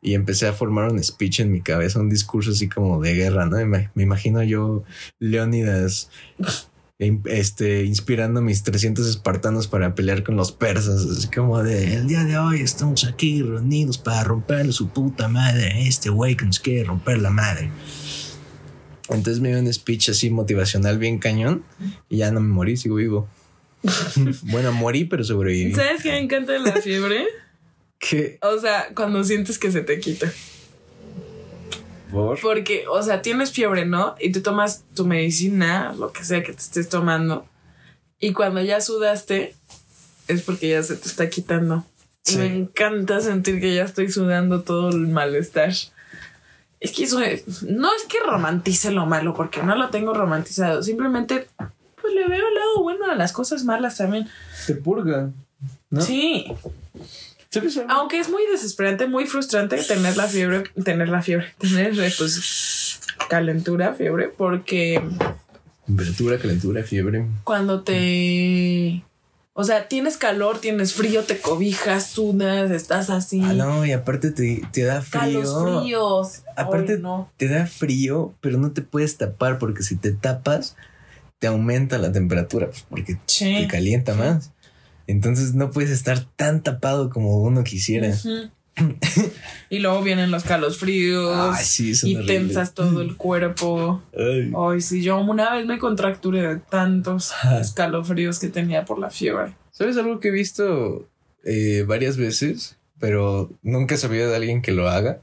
Y 0.00 0.14
empecé 0.14 0.46
a 0.46 0.52
formar 0.52 0.92
un 0.92 1.02
speech 1.02 1.40
en 1.40 1.50
mi 1.50 1.60
cabeza, 1.60 1.98
un 1.98 2.08
discurso 2.08 2.52
así 2.52 2.68
como 2.68 3.00
de 3.02 3.14
guerra, 3.14 3.46
¿no? 3.46 3.56
Me, 3.66 3.90
me 3.96 4.02
imagino 4.04 4.40
yo, 4.44 4.84
Leónidas, 5.18 6.08
in- 7.00 7.22
este, 7.24 7.82
inspirando 7.84 8.38
a 8.38 8.42
mis 8.44 8.62
300 8.62 9.08
espartanos 9.08 9.66
para 9.66 9.96
pelear 9.96 10.22
con 10.22 10.36
los 10.36 10.52
persas. 10.52 11.04
Así 11.04 11.26
como 11.28 11.60
de, 11.64 11.94
el 11.96 12.06
día 12.06 12.22
de 12.22 12.38
hoy 12.38 12.60
estamos 12.60 13.04
aquí 13.06 13.42
reunidos 13.42 13.98
para 13.98 14.22
romperle 14.22 14.70
su 14.72 14.88
puta 14.90 15.26
madre 15.26 15.88
este 15.88 16.10
güey 16.10 16.36
que 16.36 16.44
nos 16.46 16.60
quiere 16.60 16.84
romper 16.84 17.18
la 17.18 17.30
madre. 17.30 17.72
Entonces 19.08 19.40
me 19.40 19.48
dio 19.48 19.58
un 19.58 19.72
speech 19.72 20.10
así 20.10 20.30
motivacional 20.30 20.98
bien 20.98 21.18
cañón 21.18 21.64
y 22.08 22.18
ya 22.18 22.30
no 22.30 22.40
me 22.40 22.48
morí, 22.48 22.76
sigo 22.76 22.96
vivo. 22.96 23.26
bueno, 24.42 24.72
morí, 24.72 25.04
pero 25.04 25.24
sobreviví. 25.24 25.74
¿Sabes 25.74 26.02
qué 26.02 26.10
me 26.12 26.18
encanta 26.18 26.52
de 26.52 26.60
la 26.60 26.72
fiebre? 26.72 27.26
¿Qué? 27.98 28.38
O 28.42 28.58
sea, 28.58 28.88
cuando 28.94 29.24
sientes 29.24 29.58
que 29.58 29.70
se 29.72 29.80
te 29.82 29.98
quita. 30.00 30.30
¿Por? 32.12 32.40
Porque, 32.40 32.86
o 32.88 33.02
sea, 33.02 33.20
tienes 33.22 33.50
fiebre, 33.52 33.84
¿no? 33.84 34.14
Y 34.18 34.32
te 34.32 34.40
tomas 34.40 34.84
tu 34.94 35.04
medicina, 35.04 35.92
lo 35.98 36.12
que 36.12 36.24
sea 36.24 36.42
que 36.42 36.52
te 36.52 36.60
estés 36.60 36.88
tomando. 36.88 37.46
Y 38.18 38.32
cuando 38.32 38.62
ya 38.62 38.80
sudaste, 38.80 39.54
es 40.26 40.42
porque 40.42 40.70
ya 40.70 40.82
se 40.82 40.96
te 40.96 41.06
está 41.06 41.28
quitando. 41.28 41.84
Y 42.26 42.36
me 42.36 42.46
encanta 42.46 43.20
sentir 43.20 43.60
que 43.60 43.74
ya 43.74 43.84
estoy 43.84 44.10
sudando 44.10 44.62
todo 44.62 44.88
el 44.90 45.08
malestar. 45.08 45.72
Es 46.80 46.92
que 46.92 47.04
eso 47.04 47.20
es- 47.20 47.62
no 47.62 47.88
es 47.94 48.04
que 48.04 48.18
romantice 48.20 48.90
lo 48.90 49.04
malo, 49.06 49.34
porque 49.34 49.62
no 49.62 49.76
lo 49.76 49.90
tengo 49.90 50.14
romantizado. 50.14 50.82
Simplemente, 50.82 51.46
pues 52.00 52.14
le 52.14 52.26
veo 52.28 52.44
lado 52.68 52.82
bueno 52.82 53.10
a 53.10 53.14
las 53.14 53.32
cosas 53.32 53.64
malas 53.64 53.96
también. 53.96 54.28
Te 54.66 54.74
purga. 54.74 55.30
¿No? 55.90 56.00
Sí, 56.00 56.44
aunque 57.88 58.18
es 58.20 58.28
muy 58.28 58.42
desesperante, 58.52 59.06
muy 59.06 59.26
frustrante 59.26 59.76
tener 59.82 60.16
la 60.16 60.26
fiebre, 60.28 60.64
tener 60.84 61.08
la 61.08 61.22
fiebre, 61.22 61.46
tener 61.58 61.98
eh, 61.98 62.12
pues 62.16 63.00
calentura, 63.28 63.94
fiebre, 63.94 64.28
porque 64.28 65.02
Temperatura, 65.86 66.38
calentura, 66.38 66.82
fiebre. 66.84 67.26
cuando 67.44 67.82
te, 67.82 69.02
o 69.54 69.64
sea, 69.64 69.88
tienes 69.88 70.18
calor, 70.18 70.58
tienes 70.60 70.92
frío, 70.92 71.24
te 71.24 71.40
cobijas, 71.40 72.06
sudas, 72.10 72.70
estás 72.70 73.08
así, 73.08 73.40
Ah, 73.42 73.54
no, 73.54 73.86
y 73.86 73.92
aparte 73.92 74.30
te, 74.30 74.62
te 74.70 74.82
da 74.84 75.00
frío. 75.00 75.20
calos 75.42 75.80
fríos, 75.80 76.42
Aparte, 76.56 76.98
no. 76.98 77.32
te 77.38 77.48
da 77.48 77.66
frío, 77.66 78.34
pero 78.42 78.58
no 78.58 78.72
te 78.72 78.82
puedes 78.82 79.16
tapar 79.16 79.58
porque 79.58 79.82
si 79.82 79.96
te 79.96 80.12
tapas, 80.12 80.76
te 81.38 81.46
aumenta 81.46 81.98
la 81.98 82.12
temperatura, 82.12 82.66
pues 82.68 82.84
porque 82.88 83.18
Sí. 83.26 83.54
te 83.60 83.68
calienta 83.68 84.14
más. 84.14 84.52
Entonces 85.06 85.54
no 85.54 85.70
puedes 85.70 85.90
estar 85.90 86.24
tan 86.36 86.62
tapado 86.62 87.08
como 87.10 87.38
uno 87.42 87.64
quisiera. 87.64 88.14
Y 89.70 89.78
luego 89.80 90.02
vienen 90.02 90.30
los 90.30 90.44
calos 90.44 90.78
fríos 90.78 91.36
Ay, 91.58 91.64
sí, 91.64 91.94
son 91.94 92.10
y 92.10 92.26
tensas 92.26 92.74
todo 92.74 93.00
el 93.02 93.16
cuerpo. 93.16 94.02
Ay. 94.16 94.52
Ay, 94.56 94.80
sí, 94.80 95.02
yo 95.02 95.18
una 95.18 95.54
vez 95.54 95.66
me 95.66 95.78
contracturé 95.78 96.46
de 96.46 96.56
tantos 96.58 97.32
escalofríos 97.60 98.38
que 98.38 98.48
tenía 98.48 98.84
por 98.84 98.98
la 98.98 99.10
fiebre. 99.10 99.54
¿Sabes 99.72 99.96
algo 99.96 100.20
que 100.20 100.28
he 100.28 100.32
visto 100.32 101.08
eh, 101.44 101.84
varias 101.88 102.16
veces, 102.16 102.76
pero 103.00 103.50
nunca 103.62 103.94
he 103.94 103.98
sabido 103.98 104.28
de 104.30 104.36
alguien 104.36 104.62
que 104.62 104.72
lo 104.72 104.88
haga? 104.88 105.22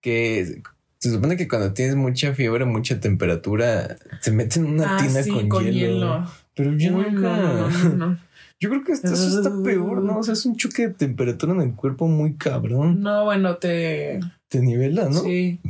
Que 0.00 0.62
se 1.08 1.14
supone 1.14 1.36
que 1.36 1.46
cuando 1.48 1.72
tienes 1.72 1.96
mucha 1.96 2.34
fiebre, 2.34 2.64
mucha 2.64 2.98
temperatura, 3.00 3.96
te 4.22 4.30
meten 4.30 4.64
una 4.66 4.96
Ah, 4.96 4.98
tina 4.98 5.22
sí, 5.22 5.30
con, 5.30 5.48
con 5.48 5.64
hielo. 5.64 5.78
hielo. 5.78 6.30
Pero 6.54 6.72
yo 6.76 6.96
Uy, 6.96 7.04
nunca. 7.10 7.36
no, 7.36 7.68
no, 7.68 7.68
no, 7.68 7.88
no. 8.08 8.18
Yo 8.60 8.70
creo 8.70 8.84
que 8.84 8.92
esto, 8.92 9.12
eso 9.12 9.40
está 9.42 9.50
peor, 9.62 10.02
¿no? 10.02 10.18
O 10.18 10.22
sea, 10.22 10.32
es 10.32 10.46
un 10.46 10.56
choque 10.56 10.88
de 10.88 10.94
temperatura 10.94 11.52
en 11.52 11.60
el 11.60 11.74
cuerpo 11.74 12.06
muy 12.06 12.34
cabrón. 12.34 13.02
No, 13.02 13.24
bueno, 13.24 13.56
te. 13.56 14.20
Te 14.48 14.60
nivela, 14.62 15.04
¿no? 15.10 15.20
Sí. 15.22 15.60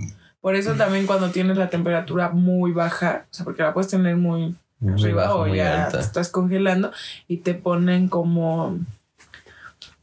Por 0.41 0.55
eso 0.55 0.75
también 0.75 1.07
cuando 1.07 1.31
tienes 1.31 1.57
la 1.57 1.71
temperatura 1.71 2.29
muy 2.31 2.71
baja, 2.73 3.25
o 3.31 3.35
sea, 3.35 3.45
porque 3.45 3.62
la 3.62 3.73
puedes 3.75 3.91
tener 3.91 4.17
muy 4.17 4.55
Muy 4.79 4.93
arriba 4.93 5.23
baja, 5.23 5.35
o 5.35 5.47
muy 5.49 5.57
ya 5.57 5.88
te 5.88 5.99
estás 5.99 6.29
congelando 6.29 6.93
y 7.26 7.38
te 7.38 7.55
ponen 7.55 8.09
como. 8.09 8.79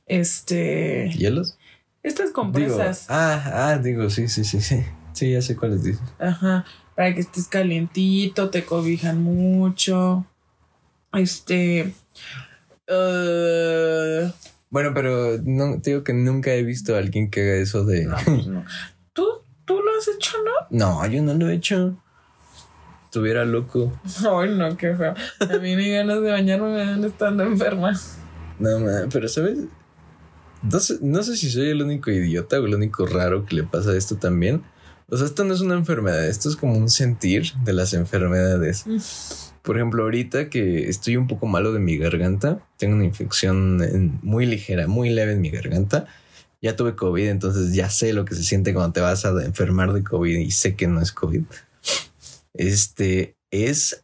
Este. 0.07 1.09
¿Hielos? 1.15 1.57
Estas 2.03 2.27
Digo, 2.29 2.33
compresas. 2.41 3.05
ah, 3.09 3.69
ah, 3.69 3.77
digo, 3.77 4.09
sí, 4.09 4.27
sí, 4.27 4.43
sí, 4.43 4.59
sí. 4.59 4.83
Sí, 5.13 5.31
ya 5.31 5.41
sé 5.41 5.55
cuáles 5.55 5.83
dices. 5.83 6.01
Ajá. 6.19 6.65
Para 6.95 7.13
que 7.13 7.21
estés 7.21 7.47
calientito, 7.47 8.49
te 8.49 8.63
cobijan 8.65 9.21
mucho. 9.21 10.25
Este. 11.13 11.93
eh, 12.87 14.31
Bueno, 14.69 14.91
pero 14.93 15.37
no, 15.43 15.81
te 15.81 15.91
digo 15.91 16.03
que 16.03 16.13
nunca 16.13 16.53
he 16.53 16.63
visto 16.63 16.95
a 16.95 16.99
alguien 16.99 17.29
que 17.29 17.41
haga 17.41 17.55
eso 17.61 17.83
de. 17.85 18.05
no, 18.05 18.17
pues 18.23 18.47
no. 18.47 18.65
¿Tú, 19.13 19.25
¿Tú 19.65 19.79
lo 19.81 19.97
has 19.97 20.07
hecho, 20.07 20.37
no? 20.43 20.51
No, 20.69 21.05
yo 21.07 21.21
no 21.21 21.33
lo 21.33 21.49
he 21.49 21.55
hecho. 21.55 21.97
Estuviera 23.05 23.43
loco. 23.43 23.91
Ay, 24.19 24.55
no, 24.55 24.77
qué 24.77 24.95
feo. 24.95 25.13
A 25.39 25.57
mí 25.57 25.75
ni 25.75 25.91
ganas 25.91 26.21
de 26.21 26.31
bañarme 26.31 26.71
me 26.73 26.85
dan 26.85 27.03
estando 27.03 27.43
enferma. 27.43 27.91
No, 28.57 28.79
ma, 28.79 29.09
pero 29.11 29.27
¿sabes? 29.27 29.57
No 30.63 30.79
sé, 30.79 30.97
no 31.01 31.21
sé 31.23 31.35
si 31.35 31.49
soy 31.49 31.69
el 31.71 31.81
único 31.81 32.09
idiota 32.11 32.59
o 32.61 32.65
el 32.65 32.75
único 32.75 33.05
raro 33.05 33.45
que 33.45 33.55
le 33.55 33.63
pasa 33.63 33.97
esto 33.97 34.15
también. 34.15 34.63
O 35.11 35.17
sea, 35.17 35.25
esto 35.27 35.43
no 35.43 35.53
es 35.53 35.59
una 35.61 35.75
enfermedad, 35.75 36.25
esto 36.27 36.49
es 36.49 36.55
como 36.55 36.77
un 36.77 36.89
sentir 36.89 37.51
de 37.65 37.73
las 37.73 37.93
enfermedades. 37.93 38.85
Por 39.61 39.75
ejemplo, 39.75 40.03
ahorita 40.03 40.49
que 40.49 40.89
estoy 40.89 41.17
un 41.17 41.27
poco 41.27 41.45
malo 41.47 41.73
de 41.73 41.79
mi 41.79 41.97
garganta, 41.97 42.65
tengo 42.77 42.95
una 42.95 43.05
infección 43.05 43.83
en- 43.83 44.19
muy 44.23 44.45
ligera, 44.45 44.87
muy 44.87 45.09
leve 45.09 45.33
en 45.33 45.41
mi 45.41 45.49
garganta. 45.51 46.07
Ya 46.61 46.75
tuve 46.75 46.95
COVID, 46.95 47.27
entonces 47.27 47.73
ya 47.73 47.89
sé 47.89 48.13
lo 48.13 48.23
que 48.25 48.35
se 48.35 48.43
siente 48.43 48.73
cuando 48.73 48.93
te 48.93 49.01
vas 49.01 49.25
a 49.25 49.29
enfermar 49.43 49.93
de 49.93 50.03
COVID 50.03 50.37
y 50.39 50.51
sé 50.51 50.75
que 50.75 50.87
no 50.87 51.01
es 51.01 51.11
COVID. 51.11 51.43
Este 52.53 53.35
es 53.51 54.03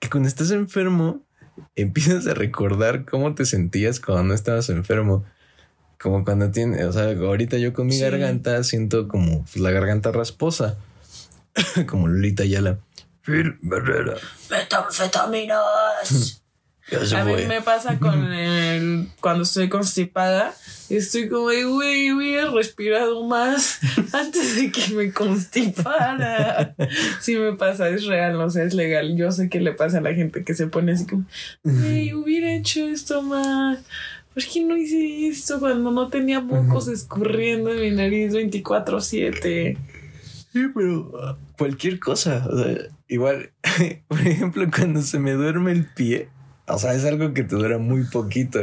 que 0.00 0.10
cuando 0.10 0.28
estás 0.28 0.50
enfermo 0.50 1.24
empiezas 1.76 2.26
a 2.26 2.34
recordar 2.34 3.04
cómo 3.04 3.34
te 3.34 3.46
sentías 3.46 4.00
cuando 4.00 4.24
no 4.24 4.34
estabas 4.34 4.68
enfermo. 4.70 5.24
Como 6.04 6.22
cuando 6.22 6.50
tienes, 6.50 6.84
o 6.84 6.92
sea, 6.92 7.04
ahorita 7.12 7.56
yo 7.56 7.72
con 7.72 7.86
mi 7.86 7.94
Sí. 7.94 8.02
garganta 8.02 8.62
siento 8.62 9.08
como 9.08 9.42
pues, 9.44 9.56
la 9.56 9.70
garganta 9.70 10.12
rasposa, 10.12 10.76
como 11.88 12.08
Lolita 12.08 12.42
Ayala. 12.42 12.78
Phil 13.22 13.56
Barrera. 13.62 14.12
Metanfetaminas. 14.50 16.42
A 17.16 17.24
mí 17.24 17.32
me 17.48 17.62
pasa 17.62 17.98
con 17.98 18.30
el 18.34 19.08
cuando 19.20 19.44
estoy 19.44 19.70
constipada. 19.70 20.52
Estoy 20.90 21.30
como 21.30 21.44
güey, 21.44 22.12
hubiera 22.12 22.50
respirado 22.50 23.24
más 23.24 23.78
antes 24.12 24.56
de 24.56 24.70
que 24.70 24.92
me 24.92 25.10
constipara. 25.10 26.74
Sí 27.22 27.36
me 27.36 27.54
pasa, 27.54 27.88
es 27.88 28.04
real, 28.04 28.38
o 28.38 28.50
sea, 28.50 28.64
es 28.64 28.74
legal. 28.74 29.16
Yo 29.16 29.32
sé 29.32 29.48
que 29.48 29.60
le 29.60 29.72
pasa 29.72 29.96
a 29.98 30.02
la 30.02 30.12
gente 30.12 30.44
que 30.44 30.52
se 30.54 30.66
pone 30.66 30.92
así 30.92 31.06
como, 31.06 31.24
güey, 31.62 32.12
hubiera 32.12 32.52
hecho 32.52 32.86
esto 32.86 33.22
más. 33.22 33.78
¿Por 34.34 34.44
qué 34.44 34.64
no 34.64 34.76
hice 34.76 35.28
esto 35.28 35.60
cuando 35.60 35.92
no 35.92 36.08
tenía 36.08 36.40
mocos 36.40 36.88
escurriendo 36.88 37.72
en 37.72 37.80
mi 37.80 37.90
nariz 37.92 38.32
24-7? 38.32 39.78
Sí, 40.52 40.60
pero 40.74 41.00
uh, 41.00 41.56
cualquier 41.56 42.00
cosa. 42.00 42.44
o 42.50 42.58
sea, 42.58 42.76
igual, 43.06 43.50
por 44.08 44.20
ejemplo, 44.20 44.66
cuando 44.74 45.02
se 45.02 45.20
me 45.20 45.32
duerme 45.32 45.70
el 45.70 45.86
pie, 45.86 46.28
o 46.66 46.78
sea, 46.78 46.94
es 46.94 47.04
algo 47.04 47.34
que 47.34 47.42
te 47.44 47.56
dura 47.56 47.76
muy 47.76 48.04
poquito. 48.04 48.58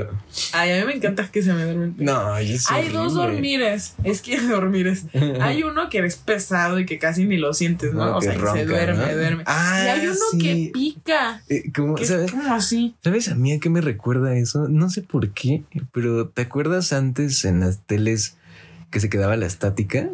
Ay, 0.53 0.71
a 0.71 0.79
mí 0.79 0.87
me 0.87 0.95
encanta 0.95 1.29
que 1.31 1.43
se 1.43 1.53
me 1.53 1.63
duerme 1.63 1.85
el 1.85 1.91
pie. 1.91 2.05
No, 2.05 2.35
es 2.35 2.69
Hay 2.71 2.89
dos 2.89 3.13
dormires. 3.13 3.93
Es 4.03 4.21
que 4.23 4.39
dormires. 4.41 5.05
Hay 5.39 5.61
uno 5.61 5.87
que 5.89 5.99
es 5.99 6.15
pesado 6.15 6.79
y 6.79 6.87
que 6.87 6.97
casi 6.97 7.25
ni 7.25 7.37
lo 7.37 7.53
sientes, 7.53 7.93
¿no? 7.93 8.05
No, 8.07 8.17
o 8.17 8.21
sea, 8.21 8.33
que 8.33 8.39
se 8.39 8.43
ronca, 8.43 8.63
duerme, 8.63 9.05
¿no? 9.05 9.17
duerme. 9.17 9.43
Ah, 9.45 9.83
y 9.85 9.89
hay 9.89 10.07
uno 10.07 10.15
sí. 10.31 10.37
que 10.39 10.71
pica. 10.73 11.43
Eh, 11.47 11.71
como, 11.75 11.93
Que 11.93 12.05
¿sabes? 12.05 12.25
es 12.25 12.31
como 12.31 12.51
así. 12.53 12.95
¿Sabes 13.03 13.29
a 13.29 13.35
mí 13.35 13.53
a 13.53 13.59
qué 13.59 13.69
me 13.69 13.81
recuerda 13.81 14.35
eso? 14.35 14.67
No 14.67 14.89
sé 14.89 15.03
por 15.03 15.29
qué, 15.29 15.63
pero 15.93 16.27
¿te 16.27 16.41
acuerdas 16.41 16.93
antes 16.93 17.45
en 17.45 17.59
las 17.59 17.85
teles 17.85 18.35
que 18.89 18.99
se 18.99 19.09
quedaba 19.09 19.37
la 19.37 19.45
estática? 19.45 20.09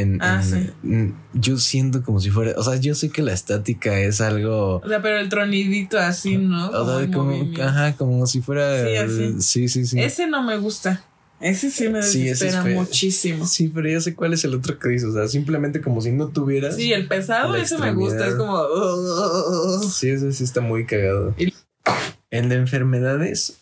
En, 0.00 0.18
Ah, 0.22 0.40
en- 0.42 0.48
sí. 0.64 0.70
en- 0.84 1.14
yo 1.34 1.58
siento 1.58 2.02
como 2.04 2.20
si 2.20 2.30
fuera, 2.30 2.52
o 2.56 2.62
sea, 2.62 2.76
yo 2.76 2.94
sé 2.94 3.10
que 3.10 3.20
la 3.20 3.32
estática 3.32 3.98
es 3.98 4.20
algo, 4.20 4.76
O 4.76 4.88
sea, 4.88 5.02
pero 5.02 5.18
el 5.18 5.28
tronidito 5.28 5.98
así, 5.98 6.36
¿no? 6.36 6.68
o 6.70 6.98
sea, 7.00 7.10
como, 7.10 7.32
ajá, 7.62 7.96
como 7.96 8.24
si 8.28 8.40
fuera, 8.40 8.86
Sí, 8.86 8.94
así. 8.96 9.42
sí, 9.42 9.68
sí, 9.68 9.86
sí. 9.86 10.00
Ese 10.00 10.28
no 10.28 10.42
me 10.44 10.56
gusta. 10.56 11.02
Ese 11.40 11.70
sí 11.70 11.88
me 11.88 12.02
Sí, 12.02 12.28
ese 12.28 12.30
es 12.46 12.52
desespera 12.52 12.74
muchísimo. 12.80 13.46
Sí, 13.46 13.68
pero 13.74 13.88
ya 13.88 14.00
sé 14.00 14.14
cuál 14.14 14.34
es 14.34 14.44
el 14.44 14.54
otro 14.54 14.78
que 14.78 14.88
dices, 14.88 15.08
o 15.08 15.12
sea, 15.14 15.26
simplemente 15.28 15.80
como 15.80 16.00
si 16.00 16.12
no 16.12 16.28
tuvieras. 16.28 16.76
Sí, 16.76 16.92
el 16.92 17.06
pesado, 17.08 17.54
ese 17.56 17.76
me 17.78 17.92
gusta. 17.92 18.26
Es 18.28 18.34
como. 18.36 18.62
Sí, 19.88 20.10
eso 20.10 20.30
sí 20.32 20.44
está 20.44 20.60
muy 20.60 20.84
cagado. 20.86 21.34
Y- 21.38 21.52
En 22.30 22.48
de 22.48 22.56
enfermedades 22.56 23.56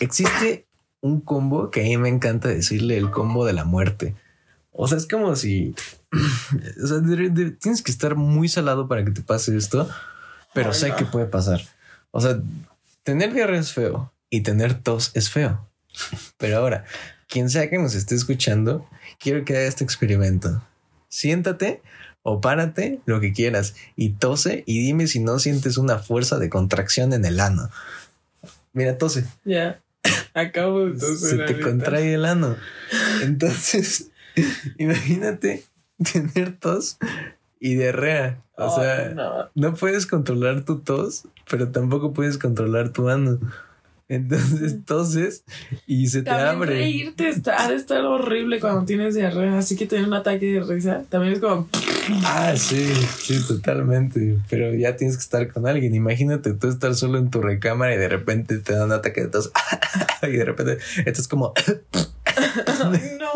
existe 0.00 0.66
un 1.00 1.20
combo 1.20 1.70
que 1.70 1.80
a 1.80 1.84
mí 1.84 1.96
me 1.96 2.08
encanta 2.08 2.48
decirle 2.48 2.96
el 2.96 3.10
combo 3.10 3.44
de 3.44 3.52
la 3.52 3.64
muerte. 3.64 4.14
O 4.72 4.88
sea, 4.88 4.98
es 4.98 5.06
como 5.06 5.36
si 5.36 5.74
o 6.82 6.86
sea, 6.86 6.98
de- 6.98 7.30
de- 7.30 7.50
tienes 7.52 7.82
que 7.82 7.92
estar 7.92 8.16
muy 8.16 8.48
salado 8.48 8.88
para 8.88 9.04
que 9.04 9.10
te 9.10 9.20
pase 9.22 9.56
esto, 9.56 9.88
pero 10.54 10.70
Ay, 10.70 10.74
sé 10.74 10.88
no. 10.90 10.96
que 10.96 11.04
puede 11.04 11.26
pasar. 11.26 11.60
O 12.10 12.20
sea, 12.20 12.40
tener 13.02 13.32
diarrea 13.32 13.60
es 13.60 13.72
feo 13.72 14.12
y 14.30 14.40
tener 14.42 14.74
tos 14.74 15.10
es 15.14 15.30
feo. 15.30 15.68
Pero 16.38 16.58
ahora, 16.58 16.84
quien 17.28 17.50
sea 17.50 17.68
que 17.70 17.78
nos 17.78 17.94
esté 17.94 18.14
escuchando, 18.14 18.86
quiero 19.18 19.44
que 19.44 19.56
haga 19.56 19.66
este 19.66 19.84
experimento. 19.84 20.62
Siéntate 21.08 21.82
o 22.22 22.40
párate, 22.40 23.00
lo 23.04 23.20
que 23.20 23.32
quieras, 23.32 23.74
y 23.96 24.10
tose 24.10 24.62
y 24.66 24.80
dime 24.84 25.06
si 25.06 25.20
no 25.20 25.38
sientes 25.38 25.76
una 25.76 25.98
fuerza 25.98 26.38
de 26.38 26.48
contracción 26.48 27.12
en 27.12 27.24
el 27.24 27.40
ano. 27.40 27.68
Mira, 28.72 28.96
tose. 28.96 29.26
Ya. 29.44 29.80
Acabo 30.34 30.86
de 30.86 30.98
toser 30.98 31.16
Se 31.18 31.36
te 31.54 31.60
contrae 31.60 32.14
el 32.14 32.24
ano. 32.24 32.56
Entonces, 33.22 34.10
imagínate 34.78 35.64
tener 36.12 36.56
tos 36.58 36.98
y 37.60 37.74
diarrea. 37.76 38.42
O 38.56 38.74
sea, 38.74 39.10
no. 39.10 39.50
no 39.54 39.74
puedes 39.74 40.06
controlar 40.06 40.64
tu 40.64 40.80
tos, 40.80 41.24
pero 41.50 41.70
tampoco 41.70 42.12
puedes 42.12 42.38
controlar 42.38 42.90
tu 42.90 43.08
ano. 43.08 43.38
Entonces 44.08 44.84
toses 44.84 45.44
y 45.86 46.08
se 46.08 46.22
te 46.22 46.30
abre. 46.30 46.74
reírte 46.74 47.28
está, 47.28 47.64
ha 47.64 47.68
de 47.68 47.76
estar 47.76 48.04
horrible 48.04 48.60
cuando 48.60 48.84
tienes 48.84 49.14
diarrea, 49.14 49.56
así 49.56 49.74
que 49.74 49.86
tener 49.86 50.06
un 50.06 50.12
ataque 50.12 50.52
de 50.52 50.60
risa 50.60 51.04
también 51.08 51.32
es 51.32 51.40
como 51.40 51.68
Ah, 52.24 52.54
sí, 52.56 52.92
sí, 53.18 53.40
totalmente. 53.46 54.38
Pero 54.50 54.74
ya 54.74 54.96
tienes 54.96 55.16
que 55.16 55.22
estar 55.22 55.48
con 55.52 55.66
alguien. 55.66 55.94
Imagínate 55.94 56.52
tú 56.54 56.68
estar 56.68 56.94
solo 56.94 57.18
en 57.18 57.30
tu 57.30 57.40
recámara 57.40 57.94
y 57.94 57.98
de 57.98 58.08
repente 58.08 58.58
te 58.58 58.74
da 58.74 58.84
un 58.84 58.92
ataque 58.92 59.22
de 59.22 59.28
tos. 59.28 59.52
y 60.22 60.32
de 60.32 60.44
repente 60.44 60.78
estás 61.06 61.28
como. 61.28 61.54
No, 63.20 63.32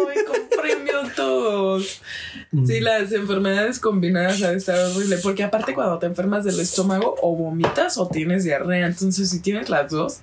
todos. 1.17 2.01
Sí, 2.67 2.81
las 2.81 3.11
enfermedades 3.13 3.81
combinadas 3.81 4.41
ha 4.43 4.51
de 4.53 4.57
estar 4.59 4.79
horrible, 4.79 5.17
porque 5.23 5.43
aparte 5.43 5.75
cuando 5.75 5.99
te 5.99 6.07
enfermas 6.07 6.45
del 6.45 6.61
estómago 6.61 7.17
o 7.21 7.35
vomitas 7.37 7.99
o 7.99 8.07
tienes 8.09 8.45
diarrea, 8.45 8.87
entonces 8.87 9.29
si 9.31 9.41
tienes 9.41 9.69
las 9.69 9.91
dos, 9.91 10.19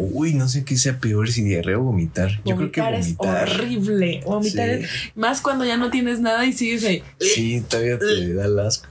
Uy, 0.00 0.32
no 0.32 0.46
sé 0.48 0.64
qué 0.64 0.76
sea 0.76 0.96
peor 1.00 1.28
si 1.28 1.42
diarrea 1.42 1.76
o 1.76 1.82
vomitar. 1.82 2.30
Yo 2.44 2.54
creo 2.54 2.70
que 2.70 2.80
vomitar 2.80 2.94
es 2.94 3.14
horrible. 3.18 4.22
Vomitar 4.24 4.68
Sí. 4.78 4.84
es 4.84 4.90
más 5.16 5.40
cuando 5.40 5.64
ya 5.64 5.76
no 5.76 5.90
tienes 5.90 6.20
nada 6.20 6.46
y 6.46 6.52
sigues 6.52 6.84
ahí. 6.84 7.02
Sí, 7.18 7.64
todavía 7.68 7.98
te 7.98 8.04
da 8.34 8.44
el 8.44 8.60
asco. 8.60 8.86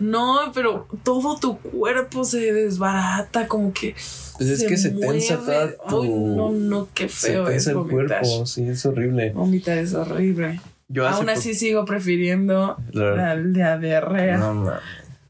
No, 0.00 0.52
pero 0.52 0.86
todo 1.02 1.38
tu 1.40 1.56
cuerpo 1.60 2.24
se 2.26 2.52
desbarata, 2.52 3.48
como 3.48 3.72
que. 3.72 3.94
Pues 4.36 4.50
es 4.50 4.64
que 4.64 4.76
se 4.76 4.90
tensa 4.90 5.38
mueve. 5.38 5.72
toda 5.76 5.76
tu- 5.88 6.02
Ay, 6.02 6.08
no, 6.10 6.50
no, 6.50 6.88
qué 6.92 7.08
Se 7.08 7.28
feo 7.28 7.44
es 7.44 7.52
tensa 7.52 7.70
el 7.70 7.76
vomitar. 7.78 8.20
cuerpo. 8.20 8.44
Sí, 8.44 8.62
es 8.68 8.84
horrible. 8.84 9.30
Vomitar 9.30 9.78
es 9.78 9.94
horrible. 9.94 10.60
Yo 10.92 11.06
Aún 11.08 11.28
así 11.30 11.54
sigo 11.54 11.84
prefiriendo 11.84 12.76
La- 12.92 13.36
la, 13.36 13.78
diarrea 13.78 14.36
No, 14.38 14.72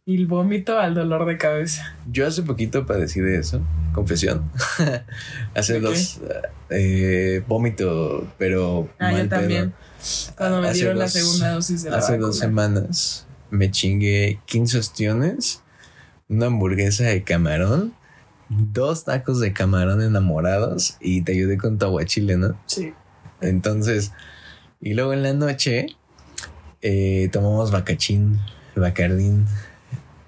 y 0.07 0.16
el 0.16 0.27
vómito 0.27 0.79
al 0.79 0.94
dolor 0.94 1.27
de 1.27 1.37
cabeza. 1.37 1.94
Yo 2.11 2.27
hace 2.27 2.42
poquito 2.42 2.87
padecí 2.87 3.20
de 3.20 3.37
eso. 3.38 3.61
Confesión. 3.92 4.51
hace 5.55 5.79
dos. 5.81 6.20
eh, 6.70 7.42
vómito, 7.46 8.27
pero. 8.38 8.88
Ah, 8.99 9.11
yo 9.12 9.18
mal 9.18 9.29
pedo. 9.29 9.40
también. 9.40 9.75
Cuando 10.37 10.62
me 10.62 10.68
Hace 10.68 10.79
dieron 10.79 10.99
la 10.99 11.09
segunda 11.09 11.53
dosis 11.53 11.83
de 11.83 11.90
la 11.90 11.99
Hace 11.99 12.12
vacuna. 12.12 12.27
dos 12.29 12.38
semanas 12.38 13.27
me 13.51 13.70
chingué 13.70 14.40
15 14.46 14.79
ostiones, 14.79 15.62
una 16.29 16.46
hamburguesa 16.46 17.05
de 17.05 17.23
camarón, 17.23 17.92
dos 18.49 19.05
tacos 19.05 19.40
de 19.40 19.53
camarón 19.53 20.01
enamorados 20.01 20.96
y 21.01 21.20
te 21.23 21.33
ayudé 21.33 21.59
con 21.59 21.77
tu 21.77 21.85
aguachile, 21.85 22.37
¿no? 22.38 22.59
Sí. 22.66 22.94
Entonces, 23.42 24.12
y 24.81 24.95
luego 24.95 25.12
en 25.12 25.23
la 25.23 25.33
noche 25.33 25.87
eh, 26.83 27.29
tomamos 27.33 27.71
bacachín, 27.71 28.38
bacardín 28.77 29.47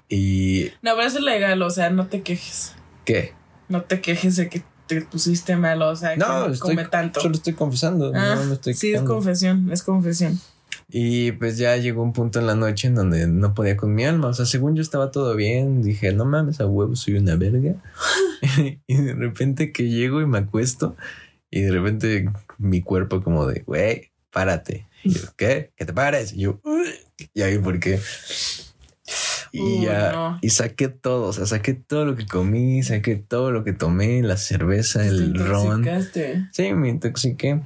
y 0.09 0.65
No, 0.81 0.95
pero 0.95 1.07
eso 1.07 1.17
es 1.19 1.23
legal, 1.23 1.61
o 1.61 1.69
sea, 1.69 1.89
no 1.89 2.07
te 2.07 2.21
quejes. 2.21 2.75
¿qué? 3.05 3.33
No 3.69 3.81
te 3.83 4.01
quejes 4.01 4.35
de 4.35 4.49
que 4.49 4.61
te 4.87 5.01
pusiste 5.01 5.55
mal, 5.55 5.81
o 5.81 5.95
sea, 5.95 6.15
No, 6.15 6.47
que 6.47 6.53
estoy, 6.53 6.75
come 6.75 6.87
tanto. 6.87 7.21
solo 7.21 7.35
estoy 7.35 7.53
confesando, 7.53 8.11
Ah, 8.13 8.35
no 8.35 8.45
me 8.45 8.53
estoy 8.53 8.73
sí, 8.73 8.93
es 8.93 9.01
confesión, 9.01 9.71
es 9.71 9.83
confesión. 9.83 10.39
Y 10.89 11.31
pues 11.33 11.57
ya 11.57 11.75
llegó 11.77 12.03
un 12.03 12.13
punto 12.13 12.39
en 12.39 12.45
la 12.47 12.55
noche 12.55 12.87
en 12.87 12.95
donde 12.95 13.27
no 13.27 13.53
podía 13.53 13.77
con 13.77 13.95
mi 13.95 14.05
alma. 14.05 14.27
O 14.27 14.33
sea, 14.33 14.45
según 14.45 14.75
yo 14.75 14.81
estaba 14.81 15.09
todo 15.11 15.35
bien, 15.35 15.81
dije, 15.81 16.13
no 16.13 16.25
mames, 16.25 16.59
a 16.59 16.67
huevo, 16.67 16.95
soy 16.95 17.15
una 17.15 17.35
verga. 17.35 17.75
y 18.87 18.95
de 18.95 19.13
repente 19.15 19.71
que 19.71 19.89
llego 19.89 20.21
y 20.21 20.27
me 20.27 20.39
acuesto 20.39 20.95
y 21.49 21.61
de 21.61 21.71
repente 21.71 22.29
mi 22.57 22.81
cuerpo 22.81 23.21
como 23.23 23.47
de, 23.47 23.61
güey, 23.61 24.11
párate. 24.33 24.87
Y 25.03 25.11
yo, 25.13 25.21
¿qué? 25.37 25.71
¿Que 25.75 25.85
te 25.85 25.93
pares? 25.93 26.33
Y 26.33 26.39
yo, 26.41 26.59
y 27.33 27.41
ahí 27.41 27.57
por 27.59 27.79
qué. 27.79 27.99
Y 29.51 29.81
ya, 29.83 30.11
no. 30.13 30.39
y 30.41 30.49
saqué 30.49 30.87
todo, 30.87 31.27
o 31.27 31.33
sea, 31.33 31.45
saqué 31.45 31.73
todo 31.75 32.05
lo 32.05 32.15
que 32.15 32.25
comí, 32.25 32.81
saqué 32.81 33.17
todo 33.17 33.51
lo 33.51 33.63
que 33.63 33.71
tomé, 33.73 34.23
la 34.23 34.35
cerveza, 34.37 35.05
el 35.05 35.33
Te 35.33 35.43
ron. 35.43 35.83
Sí, 36.51 36.73
me 36.73 36.89
intoxiqué. 36.89 37.61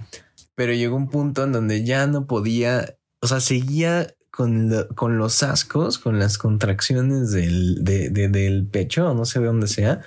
Pero 0.56 0.74
llegó 0.74 0.98
un 0.98 1.10
punto 1.10 1.44
en 1.46 1.54
donde 1.54 1.86
ya 1.86 2.06
no 2.08 2.26
podía, 2.28 2.96
o 3.22 3.28
sea, 3.28 3.40
seguía 3.40 4.14
con, 4.32 4.70
lo- 4.70 4.88
con 4.90 5.18
los 5.18 5.44
ascos, 5.44 5.98
con 5.98 6.20
las 6.20 6.38
contracciones 6.38 7.32
del, 7.32 7.84
de- 7.86 8.10
de- 8.10 8.28
del 8.28 8.66
pecho, 8.68 9.14
no 9.14 9.24
sé 9.24 9.40
de 9.40 9.46
dónde 9.46 9.68
sea. 9.68 10.02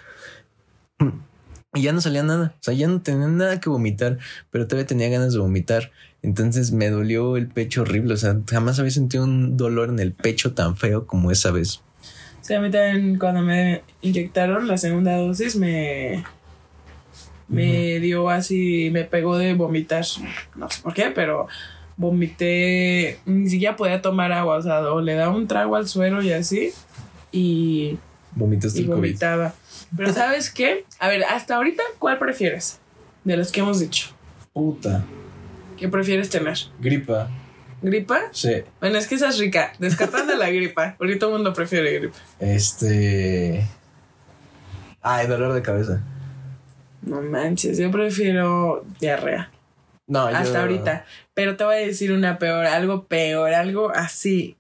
Y 1.73 1.83
ya 1.83 1.93
no 1.93 2.01
salía 2.01 2.25
nada, 2.25 2.55
o 2.59 2.63
sea, 2.63 2.75
ya 2.75 2.89
no 2.89 3.01
tenía 3.01 3.29
nada 3.29 3.61
que 3.61 3.71
vomitar, 3.71 4.19
pero 4.51 4.67
todavía 4.67 4.87
tenía 4.87 5.09
ganas 5.09 5.33
de 5.33 5.39
vomitar. 5.39 5.93
Entonces 6.23 6.73
me 6.73 6.91
dolió 6.91 7.37
el 7.37 7.49
pecho 7.49 7.83
horrible, 7.83 8.15
o 8.15 8.17
sea, 8.17 8.37
jamás 8.49 8.79
había 8.79 8.91
sentido 8.91 9.25
un 9.25 9.57
dolor 9.57 9.89
en 9.89 10.01
el 10.01 10.13
pecho 10.13 10.53
tan 10.53 10.77
feo 10.77 11.07
como 11.07 11.31
esa 11.31 11.51
vez. 11.51 11.81
Sí, 12.43 12.55
a 12.55 12.61
mí 12.61 12.71
también 12.71 13.19
cuando 13.19 13.43
me 13.43 13.83
inyectaron 14.03 14.69
la 14.69 14.77
segunda 14.77 15.17
dosis 15.17 15.57
me 15.57 16.25
me 17.51 17.99
dio 17.99 18.31
así, 18.31 18.91
me 18.93 19.05
pegó 19.05 19.37
de 19.37 19.55
vomitar, 19.55 20.05
no 20.55 20.71
sé 20.71 20.83
por 20.83 20.95
qué, 20.95 21.11
pero 21.13 21.49
vomité, 21.97 23.19
ni 23.27 23.51
siquiera 23.51 23.77
podía 23.77 24.01
tomar 24.01 24.33
agua, 24.33 24.57
o 24.57 24.63
sea, 24.63 24.81
o 24.93 25.01
le 25.01 25.15
daba 25.15 25.35
un 25.35 25.49
trago 25.49 25.75
al 25.77 25.89
suero 25.89 26.23
y 26.23 26.33
así, 26.33 26.71
y, 27.33 27.99
Vomitaste 28.33 28.79
y 28.79 28.83
el 28.83 28.89
COVID. 28.89 28.99
vomitaba. 29.01 29.55
Pero 29.97 30.13
¿sabes 30.15 30.51
qué? 30.51 30.85
A 30.99 31.09
ver, 31.09 31.25
hasta 31.25 31.57
ahorita, 31.57 31.83
¿cuál 31.99 32.19
prefieres? 32.19 32.79
De 33.25 33.37
los 33.37 33.51
que 33.51 33.61
hemos 33.61 33.81
dicho. 33.81 34.11
Puta. 34.53 35.05
¿Qué 35.81 35.89
prefieres 35.89 36.29
tener? 36.31 36.57
Gripa. 36.79 37.29
¿Gripa? 37.83 38.21
Sí. 38.33 38.63
Bueno, 38.81 38.99
es 38.99 39.09
que 39.09 39.15
esa 39.15 39.29
es 39.31 39.39
rica. 39.39 39.73
Descartando 39.79 40.35
la 40.37 40.51
gripa. 40.51 40.97
Ahorita 41.01 41.19
todo 41.21 41.31
el 41.31 41.37
mundo 41.37 41.53
prefiere 41.55 41.99
gripa. 41.99 42.17
Este. 42.39 43.67
Ay, 45.01 45.27
dolor 45.27 45.55
de 45.55 45.63
cabeza. 45.63 46.03
No 47.03 47.23
manches, 47.23 47.79
yo 47.79 47.91
prefiero 47.91 48.85
diarrea. 49.01 49.51
No, 50.07 50.31
yo- 50.31 50.37
Hasta 50.37 50.61
ahorita. 50.61 51.07
Pero 51.33 51.57
te 51.57 51.65
voy 51.65 51.77
a 51.77 51.79
decir 51.79 52.13
una 52.13 52.39
peor, 52.39 52.67
algo 52.67 53.07
peor, 53.07 53.55
algo 53.55 53.91
así. 53.95 54.59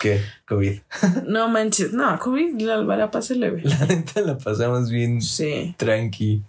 ¿Qué? 0.00 0.22
COVID. 0.46 0.78
no 1.26 1.48
manches, 1.48 1.92
no, 1.92 2.18
COVID 2.18 2.60
la, 2.62 2.76
la 2.78 3.10
pasé 3.10 3.34
leve. 3.34 3.62
La 3.64 3.78
neta 3.84 4.20
la 4.22 4.38
pasamos 4.38 4.88
bien 4.90 5.20
Sí. 5.20 5.74
tranqui. 5.76 6.42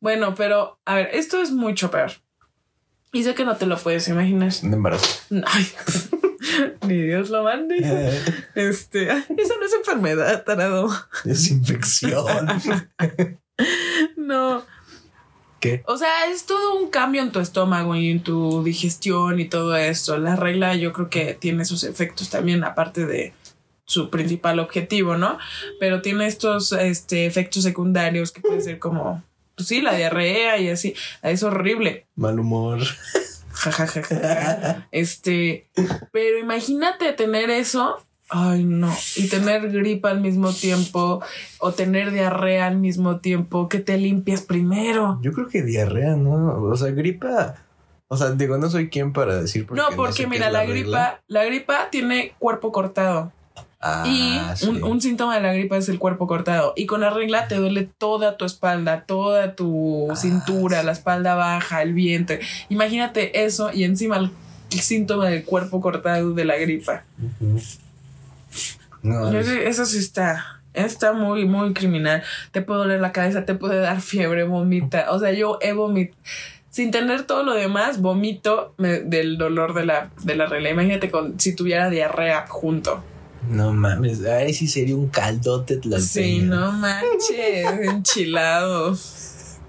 Bueno, 0.00 0.34
pero 0.34 0.78
a 0.84 0.96
ver, 0.96 1.10
esto 1.12 1.40
es 1.40 1.52
mucho 1.52 1.90
peor. 1.90 2.10
Y 3.16 3.24
sé 3.24 3.34
que 3.34 3.46
no 3.46 3.56
te 3.56 3.64
lo 3.64 3.78
puedes 3.78 4.08
imaginar. 4.08 4.52
Un 4.62 4.74
embarazo. 4.74 5.22
Ay, 5.46 5.66
ni 6.86 7.00
Dios 7.00 7.30
lo 7.30 7.44
mande. 7.44 7.76
Este, 8.54 9.04
eso 9.04 9.54
no 9.58 9.64
es 9.66 9.72
enfermedad, 9.72 10.44
tarado. 10.44 10.90
es 11.24 11.50
infección. 11.50 12.46
No. 14.18 14.62
¿Qué? 15.60 15.82
O 15.86 15.96
sea, 15.96 16.26
es 16.30 16.44
todo 16.44 16.78
un 16.78 16.90
cambio 16.90 17.22
en 17.22 17.32
tu 17.32 17.40
estómago 17.40 17.96
y 17.96 18.10
en 18.10 18.22
tu 18.22 18.62
digestión 18.62 19.40
y 19.40 19.48
todo 19.48 19.74
esto. 19.76 20.18
La 20.18 20.36
regla 20.36 20.74
yo 20.74 20.92
creo 20.92 21.08
que 21.08 21.32
tiene 21.32 21.64
sus 21.64 21.84
efectos 21.84 22.28
también, 22.28 22.64
aparte 22.64 23.06
de 23.06 23.32
su 23.86 24.10
principal 24.10 24.58
objetivo, 24.58 25.16
¿no? 25.16 25.38
Pero 25.80 26.02
tiene 26.02 26.26
estos 26.26 26.72
este, 26.72 27.24
efectos 27.24 27.62
secundarios 27.62 28.30
que 28.30 28.42
pueden 28.42 28.60
ser 28.60 28.78
como, 28.78 29.22
pues 29.56 29.68
sí, 29.68 29.80
la 29.80 29.94
diarrea 29.94 30.58
y 30.58 30.68
así. 30.68 30.94
Es 31.22 31.42
horrible. 31.42 32.06
Mal 32.14 32.38
humor. 32.38 32.80
Ja, 33.56 33.72
ja, 33.72 33.86
ja, 33.86 34.02
ja, 34.02 34.18
ja. 34.18 34.88
Este, 34.90 35.70
pero 36.12 36.38
imagínate 36.38 37.14
tener 37.14 37.48
eso. 37.48 37.96
Ay, 38.28 38.64
no. 38.64 38.94
Y 39.16 39.28
tener 39.28 39.70
gripa 39.70 40.10
al 40.10 40.20
mismo 40.20 40.52
tiempo 40.52 41.22
o 41.58 41.72
tener 41.72 42.10
diarrea 42.10 42.66
al 42.66 42.76
mismo 42.76 43.20
tiempo. 43.20 43.68
que 43.68 43.78
te 43.78 43.96
limpias 43.96 44.42
primero? 44.42 45.18
Yo 45.22 45.32
creo 45.32 45.48
que 45.48 45.62
diarrea, 45.62 46.16
¿no? 46.16 46.62
O 46.64 46.76
sea, 46.76 46.90
gripa. 46.90 47.54
O 48.08 48.16
sea, 48.16 48.30
digo, 48.32 48.58
no 48.58 48.68
soy 48.68 48.88
quien 48.90 49.12
para 49.12 49.40
decir 49.40 49.66
No, 49.70 49.88
sé 49.88 49.96
porque 49.96 50.26
mira, 50.26 50.50
la, 50.50 50.60
regla. 50.60 50.74
gripa, 50.74 51.20
la 51.26 51.44
gripa 51.44 51.90
tiene 51.90 52.34
cuerpo 52.38 52.72
cortado. 52.72 53.32
Ah, 53.80 54.04
y 54.06 54.40
sí. 54.56 54.66
un, 54.68 54.82
un 54.82 55.00
síntoma 55.00 55.36
de 55.36 55.42
la 55.42 55.52
gripa 55.52 55.76
es 55.76 55.88
el 55.88 55.98
cuerpo 55.98 56.26
cortado. 56.26 56.72
Y 56.76 56.86
con 56.86 57.00
la 57.02 57.10
regla 57.10 57.46
te 57.48 57.56
duele 57.56 57.88
toda 57.98 58.36
tu 58.36 58.44
espalda, 58.44 59.02
toda 59.06 59.54
tu 59.54 60.10
Ah, 60.10 60.16
cintura, 60.16 60.80
sí. 60.80 60.86
la 60.86 60.92
espalda 60.92 61.34
baja, 61.34 61.82
el 61.82 61.92
vientre. 61.94 62.40
Imagínate 62.68 63.44
eso 63.44 63.70
y 63.72 63.84
encima 63.84 64.16
el, 64.16 64.30
el 64.72 64.80
síntoma 64.80 65.28
del 65.28 65.44
cuerpo 65.44 65.80
cortado 65.80 66.32
de 66.32 66.44
la 66.44 66.56
gripa. 66.56 67.04
No, 69.02 69.30
Yo 69.32 69.38
Eso 69.40 69.86
sí 69.86 69.98
está. 69.98 70.60
Está 70.74 71.12
muy, 71.12 71.44
muy 71.46 71.72
criminal. 71.72 72.22
Te 72.52 72.60
puede 72.60 72.80
doler 72.80 73.00
la 73.00 73.12
cabeza, 73.12 73.44
te 73.46 73.54
puede 73.54 73.78
dar 73.80 74.00
fiebre, 74.00 74.44
vomita. 74.44 75.06
O 75.10 75.18
sea, 75.18 75.32
yo 75.32 75.58
he 75.62 75.72
vomitado. 75.72 76.18
Sin 76.70 76.90
tener 76.90 77.22
todo 77.22 77.42
lo 77.42 77.54
demás, 77.54 78.02
vomito 78.02 78.74
me- 78.76 79.00
del 79.00 79.38
dolor 79.38 79.72
de 79.72 79.86
la, 79.86 80.10
de 80.24 80.36
la 80.36 80.44
regla. 80.46 80.68
Imagínate 80.68 81.10
con, 81.10 81.40
si 81.40 81.54
tuviera 81.56 81.88
diarrea 81.88 82.44
junto. 82.48 83.02
No 83.48 83.72
mames. 83.72 84.24
Ay, 84.24 84.52
sí 84.54 84.66
sería 84.68 84.96
un 84.96 85.08
caldote 85.08 85.76
tlalpeño. 85.76 86.00
Sí, 86.06 86.38
no 86.40 86.72
manches, 86.72 87.66
enchilado. 87.82 88.96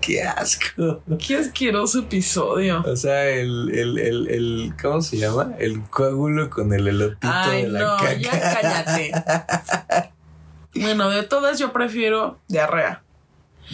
Qué 0.01 0.23
asco. 0.23 1.01
Qué 1.25 1.37
asqueroso 1.37 1.99
episodio. 1.99 2.81
O 2.85 2.95
sea, 2.95 3.27
el, 3.29 3.71
el, 3.73 3.97
el, 3.97 4.27
el, 4.29 4.73
¿cómo 4.81 5.01
se 5.01 5.17
llama? 5.17 5.53
El 5.59 5.81
coágulo 5.83 6.49
con 6.49 6.71
el 6.73 6.87
elotito 6.87 7.27
Ay, 7.29 7.63
de 7.63 7.69
la 7.69 7.79
no, 7.79 7.97
caca. 7.97 8.13
ya 8.13 8.59
cállate. 8.61 10.11
Bueno, 10.75 11.09
de 11.09 11.23
todas 11.23 11.57
yo 11.57 11.73
prefiero 11.73 12.39
diarrea. 12.47 13.01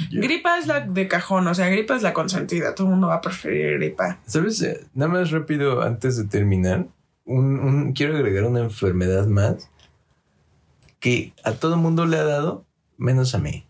Yo- 0.09 0.21
Gripa 0.21 0.57
es 0.57 0.67
la 0.67 0.79
de 0.79 1.07
cajón, 1.09 1.45
o 1.47 1.53
sea, 1.53 1.67
gripa 1.67 1.95
es 1.95 2.01
la 2.01 2.13
consentida. 2.13 2.73
Todo 2.75 2.87
el 2.87 2.91
mundo 2.91 3.07
va 3.07 3.15
a 3.15 3.21
preferir 3.21 3.73
gripa. 3.77 4.19
¿Sabes? 4.25 4.61
Eh, 4.61 4.79
Nada 4.93 5.11
más 5.11 5.31
rápido 5.31 5.81
antes 5.81 6.17
de 6.17 6.23
terminar. 6.25 6.87
Un, 7.25 7.59
un- 7.59 7.93
quiero 7.93 8.15
agregar 8.15 8.45
una 8.45 8.61
enfermedad 8.61 9.27
más 9.27 9.69
que 11.03 11.33
a 11.43 11.51
todo 11.51 11.75
mundo 11.75 12.05
le 12.05 12.15
ha 12.17 12.23
dado, 12.23 12.65
menos 12.97 13.35
a 13.35 13.37
mí. 13.37 13.65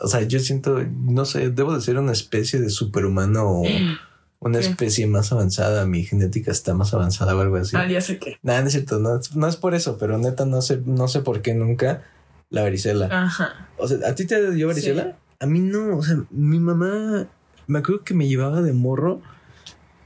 O 0.00 0.08
sea, 0.08 0.22
yo 0.22 0.40
siento, 0.40 0.82
no 0.90 1.26
sé, 1.26 1.50
debo 1.50 1.74
de 1.74 1.82
ser 1.82 1.98
una 1.98 2.12
especie 2.12 2.58
de 2.60 2.70
superhumano 2.70 3.44
o 3.60 3.62
una 4.40 4.58
especie 4.58 5.06
más 5.06 5.30
avanzada. 5.30 5.84
Mi 5.84 6.02
genética 6.04 6.50
está 6.50 6.72
más 6.72 6.94
avanzada 6.94 7.36
o 7.36 7.40
algo 7.42 7.56
así. 7.56 7.76
Ah, 7.76 7.86
ya 7.86 8.00
sé 8.00 8.18
qué. 8.18 8.38
Nada, 8.42 8.62
no 8.62 8.68
es 8.68 8.72
cierto, 8.72 8.98
no, 9.00 9.18
es- 9.20 9.36
no 9.36 9.46
es 9.46 9.56
por 9.56 9.74
eso, 9.74 9.98
pero 9.98 10.16
neta 10.16 10.46
no 10.46 10.62
sé, 10.62 10.80
no 10.86 11.08
sé 11.08 11.20
por 11.20 11.42
qué 11.42 11.52
nunca 11.52 12.04
la 12.48 12.62
varicela. 12.62 13.08
Ajá. 13.12 13.68
O 13.76 13.86
sea, 13.86 13.98
¿a 14.08 14.14
ti 14.14 14.26
te 14.26 14.50
dio 14.52 14.68
varicela? 14.68 15.02
Sí. 15.04 15.10
A 15.40 15.46
mí 15.46 15.60
no, 15.60 15.98
o 15.98 16.02
sea, 16.02 16.16
mi 16.30 16.58
mamá, 16.58 17.26
me 17.66 17.78
acuerdo 17.80 18.02
que 18.02 18.14
me 18.14 18.26
llevaba 18.28 18.62
de 18.62 18.72
morro 18.72 19.20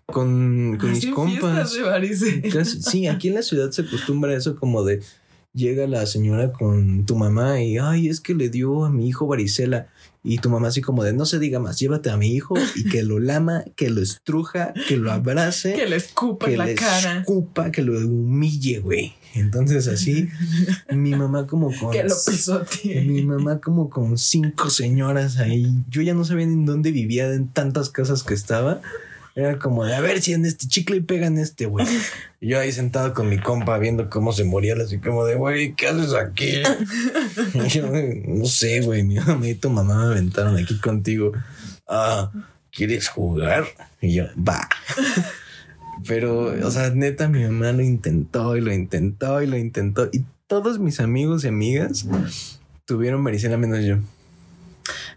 con, 0.06 0.76
con 0.80 0.90
mis 0.90 1.06
compas. 1.06 1.74
de 1.74 1.82
varicela. 1.82 2.64
Sí, 2.64 3.06
aquí 3.06 3.28
en 3.28 3.34
la 3.34 3.42
ciudad 3.42 3.70
se 3.70 3.82
acostumbra 3.82 4.34
eso 4.34 4.56
como 4.56 4.82
de 4.84 5.00
llega 5.54 5.86
la 5.86 6.06
señora 6.06 6.52
con 6.52 7.04
tu 7.06 7.16
mamá 7.16 7.62
y 7.62 7.78
ay, 7.78 8.08
es 8.08 8.20
que 8.20 8.34
le 8.34 8.48
dio 8.48 8.84
a 8.84 8.90
mi 8.90 9.08
hijo 9.08 9.26
varicela. 9.26 9.88
Y 10.24 10.38
tu 10.38 10.50
mamá 10.50 10.68
así 10.68 10.80
como 10.80 11.02
de 11.02 11.12
no 11.12 11.26
se 11.26 11.40
diga 11.40 11.58
más, 11.58 11.80
llévate 11.80 12.08
a 12.08 12.16
mi 12.16 12.28
hijo 12.28 12.54
y 12.76 12.88
que 12.88 13.02
lo 13.02 13.18
lama, 13.18 13.64
que 13.74 13.90
lo 13.90 14.00
estruja, 14.00 14.72
que 14.86 14.96
lo 14.96 15.10
abrace, 15.10 15.72
Que 15.74 15.88
le 15.88 15.96
escupa 15.96 16.46
que 16.46 16.52
en 16.52 16.58
la 16.58 16.66
le 16.66 16.74
cara. 16.76 17.18
escupa, 17.20 17.72
que 17.72 17.82
lo 17.82 17.98
humille, 17.98 18.78
güey. 18.78 19.14
Entonces 19.34 19.88
así, 19.88 20.28
mi 20.92 21.16
mamá 21.16 21.48
como 21.48 21.76
con... 21.76 21.90
Que 21.90 22.04
lo 22.04 22.14
pisotee. 22.24 23.04
Mi 23.04 23.24
mamá 23.24 23.60
como 23.60 23.90
con 23.90 24.16
cinco 24.16 24.70
señoras 24.70 25.38
ahí. 25.38 25.74
Yo 25.88 26.02
ya 26.02 26.14
no 26.14 26.24
sabía 26.24 26.46
ni 26.46 26.52
en 26.52 26.66
dónde 26.66 26.92
vivía 26.92 27.32
en 27.32 27.48
tantas 27.48 27.88
casas 27.90 28.22
que 28.22 28.34
estaba. 28.34 28.80
Era 29.34 29.58
como 29.58 29.84
de 29.84 29.94
a 29.94 30.00
ver 30.00 30.20
si 30.20 30.34
en 30.34 30.44
este 30.44 30.68
chicle 30.68 30.96
y 30.96 31.00
pegan 31.00 31.38
este, 31.38 31.66
güey. 31.66 31.86
Y 32.40 32.48
yo 32.48 32.58
ahí 32.58 32.72
sentado 32.72 33.14
con 33.14 33.28
mi 33.28 33.38
compa 33.38 33.78
viendo 33.78 34.10
cómo 34.10 34.32
se 34.32 34.42
moría, 34.42 34.74
así 34.74 34.98
como 34.98 35.24
de, 35.24 35.36
güey, 35.36 35.74
¿qué 35.74 35.86
haces 35.88 36.12
aquí? 36.12 36.62
Y 37.54 37.68
yo, 37.68 37.88
no 38.26 38.46
sé, 38.46 38.80
güey, 38.80 39.04
mi 39.04 39.14
mamá 39.14 39.46
y 39.46 39.54
tu 39.54 39.70
mamá 39.70 40.06
me 40.06 40.12
aventaron 40.14 40.56
aquí 40.56 40.76
contigo. 40.80 41.32
Ah, 41.86 42.32
¿quieres 42.72 43.08
jugar? 43.08 43.66
Y 44.00 44.14
yo, 44.14 44.24
va. 44.36 44.68
Pero, 46.06 46.66
o 46.66 46.70
sea, 46.72 46.90
neta, 46.90 47.28
mi 47.28 47.44
mamá 47.44 47.70
lo 47.70 47.82
intentó 47.82 48.56
y 48.56 48.60
lo 48.60 48.72
intentó 48.72 49.40
y 49.40 49.46
lo 49.46 49.56
intentó. 49.56 50.08
Y 50.12 50.24
todos 50.48 50.80
mis 50.80 50.98
amigos 50.98 51.44
y 51.44 51.48
amigas 51.48 52.06
tuvieron 52.86 53.22
varicela 53.22 53.56
menos 53.56 53.84
yo. 53.84 53.98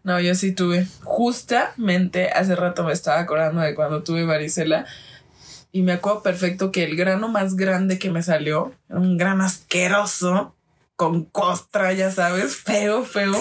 No, 0.05 0.19
yo 0.21 0.33
sí 0.35 0.53
tuve. 0.53 0.87
Justamente 1.03 2.29
hace 2.29 2.55
rato 2.55 2.83
me 2.85 2.93
estaba 2.93 3.19
acordando 3.19 3.59
de 3.61 3.75
cuando 3.75 4.03
tuve 4.03 4.23
varicela. 4.23 4.85
Y 5.73 5.81
me 5.81 5.91
acuerdo 5.91 6.23
perfecto 6.23 6.71
que 6.71 6.85
el 6.85 6.95
grano 6.95 7.27
más 7.27 7.55
grande 7.57 7.99
que 7.99 8.09
me 8.09 8.23
salió 8.23 8.71
era 8.87 8.99
un 8.99 9.17
grano 9.17 9.43
asqueroso, 9.43 10.55
con 10.95 11.25
costra, 11.25 11.91
ya 11.91 12.09
sabes, 12.11 12.55
feo, 12.55 13.03
feo, 13.03 13.33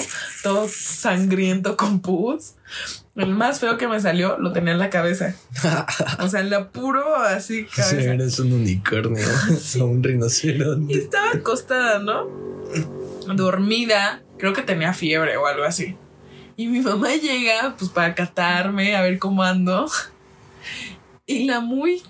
todo 0.42 0.66
sangriento 0.68 1.76
con 1.76 2.00
pus. 2.00 2.54
El 3.14 3.28
más 3.30 3.60
feo 3.60 3.78
que 3.78 3.86
me 3.86 4.00
salió 4.00 4.36
lo 4.38 4.52
tenía 4.52 4.72
en 4.72 4.80
la 4.80 4.90
cabeza. 4.90 5.36
O 6.18 6.26
sea, 6.28 6.40
en 6.40 6.50
la 6.50 6.70
puro 6.70 7.14
así 7.16 7.66
Sí, 7.70 7.76
cabeza. 7.76 8.12
eres 8.14 8.38
un 8.40 8.52
unicornio 8.54 9.24
o 9.80 9.84
un 9.84 10.00
Y 10.00 10.02
rinoceronte. 10.08 10.94
estaba 10.94 11.30
acostada, 11.34 11.98
¿no? 12.00 12.26
Dormida. 13.34 14.22
Creo 14.38 14.52
que 14.52 14.62
tenía 14.62 14.92
fiebre 14.92 15.36
o 15.36 15.46
algo 15.46 15.62
así. 15.64 15.96
Y 16.56 16.68
mi 16.68 16.80
mamá 16.80 17.14
llega, 17.16 17.74
pues, 17.76 17.90
para 17.90 18.14
catarme, 18.14 18.94
a 18.94 19.02
ver 19.02 19.18
cómo 19.18 19.42
ando. 19.42 19.86
Y 21.26 21.46
la 21.46 21.60
muy 21.60 22.02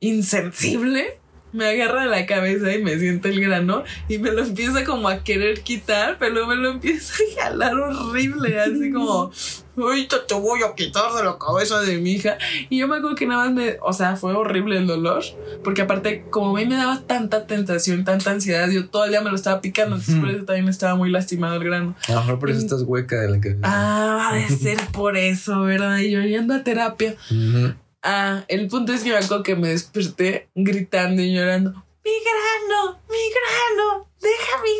insensible 0.00 1.18
me 1.52 1.66
agarra 1.68 2.02
de 2.02 2.08
la 2.08 2.26
cabeza 2.26 2.72
y 2.72 2.82
me 2.82 2.98
siente 2.98 3.28
el 3.30 3.40
grano 3.40 3.84
y 4.08 4.18
me 4.18 4.30
lo 4.30 4.42
empieza 4.44 4.84
como 4.84 5.08
a 5.08 5.22
querer 5.24 5.60
quitar, 5.62 6.16
pero 6.18 6.46
me 6.46 6.56
lo 6.56 6.70
empieza 6.70 7.14
a 7.14 7.42
jalar 7.42 7.74
horrible, 7.74 8.60
así 8.60 8.92
como, 8.92 9.30
ahorita 9.76 10.26
te 10.26 10.34
voy 10.34 10.60
a 10.62 10.74
quitar 10.74 11.12
de 11.12 11.24
la 11.24 11.38
cabeza 11.38 11.80
de 11.80 11.98
mi 11.98 12.12
hija. 12.12 12.38
Y 12.68 12.78
yo 12.78 12.88
me 12.88 12.96
acuerdo 12.96 13.16
que 13.16 13.26
nada 13.26 13.46
más 13.46 13.54
me, 13.54 13.76
o 13.82 13.92
sea, 13.92 14.16
fue 14.16 14.34
horrible 14.34 14.78
el 14.78 14.86
dolor, 14.86 15.22
porque 15.64 15.82
aparte, 15.82 16.24
como 16.30 16.56
a 16.56 16.60
mí 16.60 16.66
me 16.66 16.76
daba 16.76 17.00
tanta 17.02 17.46
tentación, 17.46 18.04
tanta 18.04 18.30
ansiedad, 18.30 18.68
yo 18.70 18.88
todo 18.88 19.04
el 19.04 19.10
día 19.10 19.20
me 19.20 19.30
lo 19.30 19.36
estaba 19.36 19.60
picando, 19.60 19.96
entonces 19.96 20.20
por 20.20 20.30
eso 20.30 20.44
también 20.44 20.68
estaba 20.68 20.94
muy 20.96 21.10
lastimado 21.10 21.56
el 21.56 21.64
grano. 21.64 21.96
A 22.08 22.12
lo 22.12 22.20
mejor 22.20 22.38
por 22.38 22.50
eso 22.50 22.60
estás 22.60 22.82
hueca 22.82 23.20
de 23.20 23.30
la 23.30 23.40
cabeza. 23.40 23.60
Ah, 23.62 24.30
ha 24.30 24.34
de 24.36 24.48
ser 24.56 24.78
por 24.92 25.16
eso, 25.16 25.62
¿verdad? 25.62 25.98
Y 25.98 26.10
yo 26.10 26.20
yendo 26.20 26.54
a 26.54 26.62
terapia. 26.62 27.14
Ujú. 27.30 27.74
Ah, 28.10 28.46
el 28.48 28.68
punto 28.68 28.94
es 28.94 29.02
que 29.02 29.10
me 29.10 29.16
acuerdo 29.16 29.42
que 29.42 29.54
me 29.54 29.68
desperté 29.68 30.48
gritando 30.54 31.20
y 31.20 31.34
llorando. 31.34 31.72
¡Mi 32.02 32.10
grano! 32.24 32.98
¡Mi 33.10 33.18
grano! 33.36 34.08
¡Deja 34.18 34.62
mi 34.62 34.70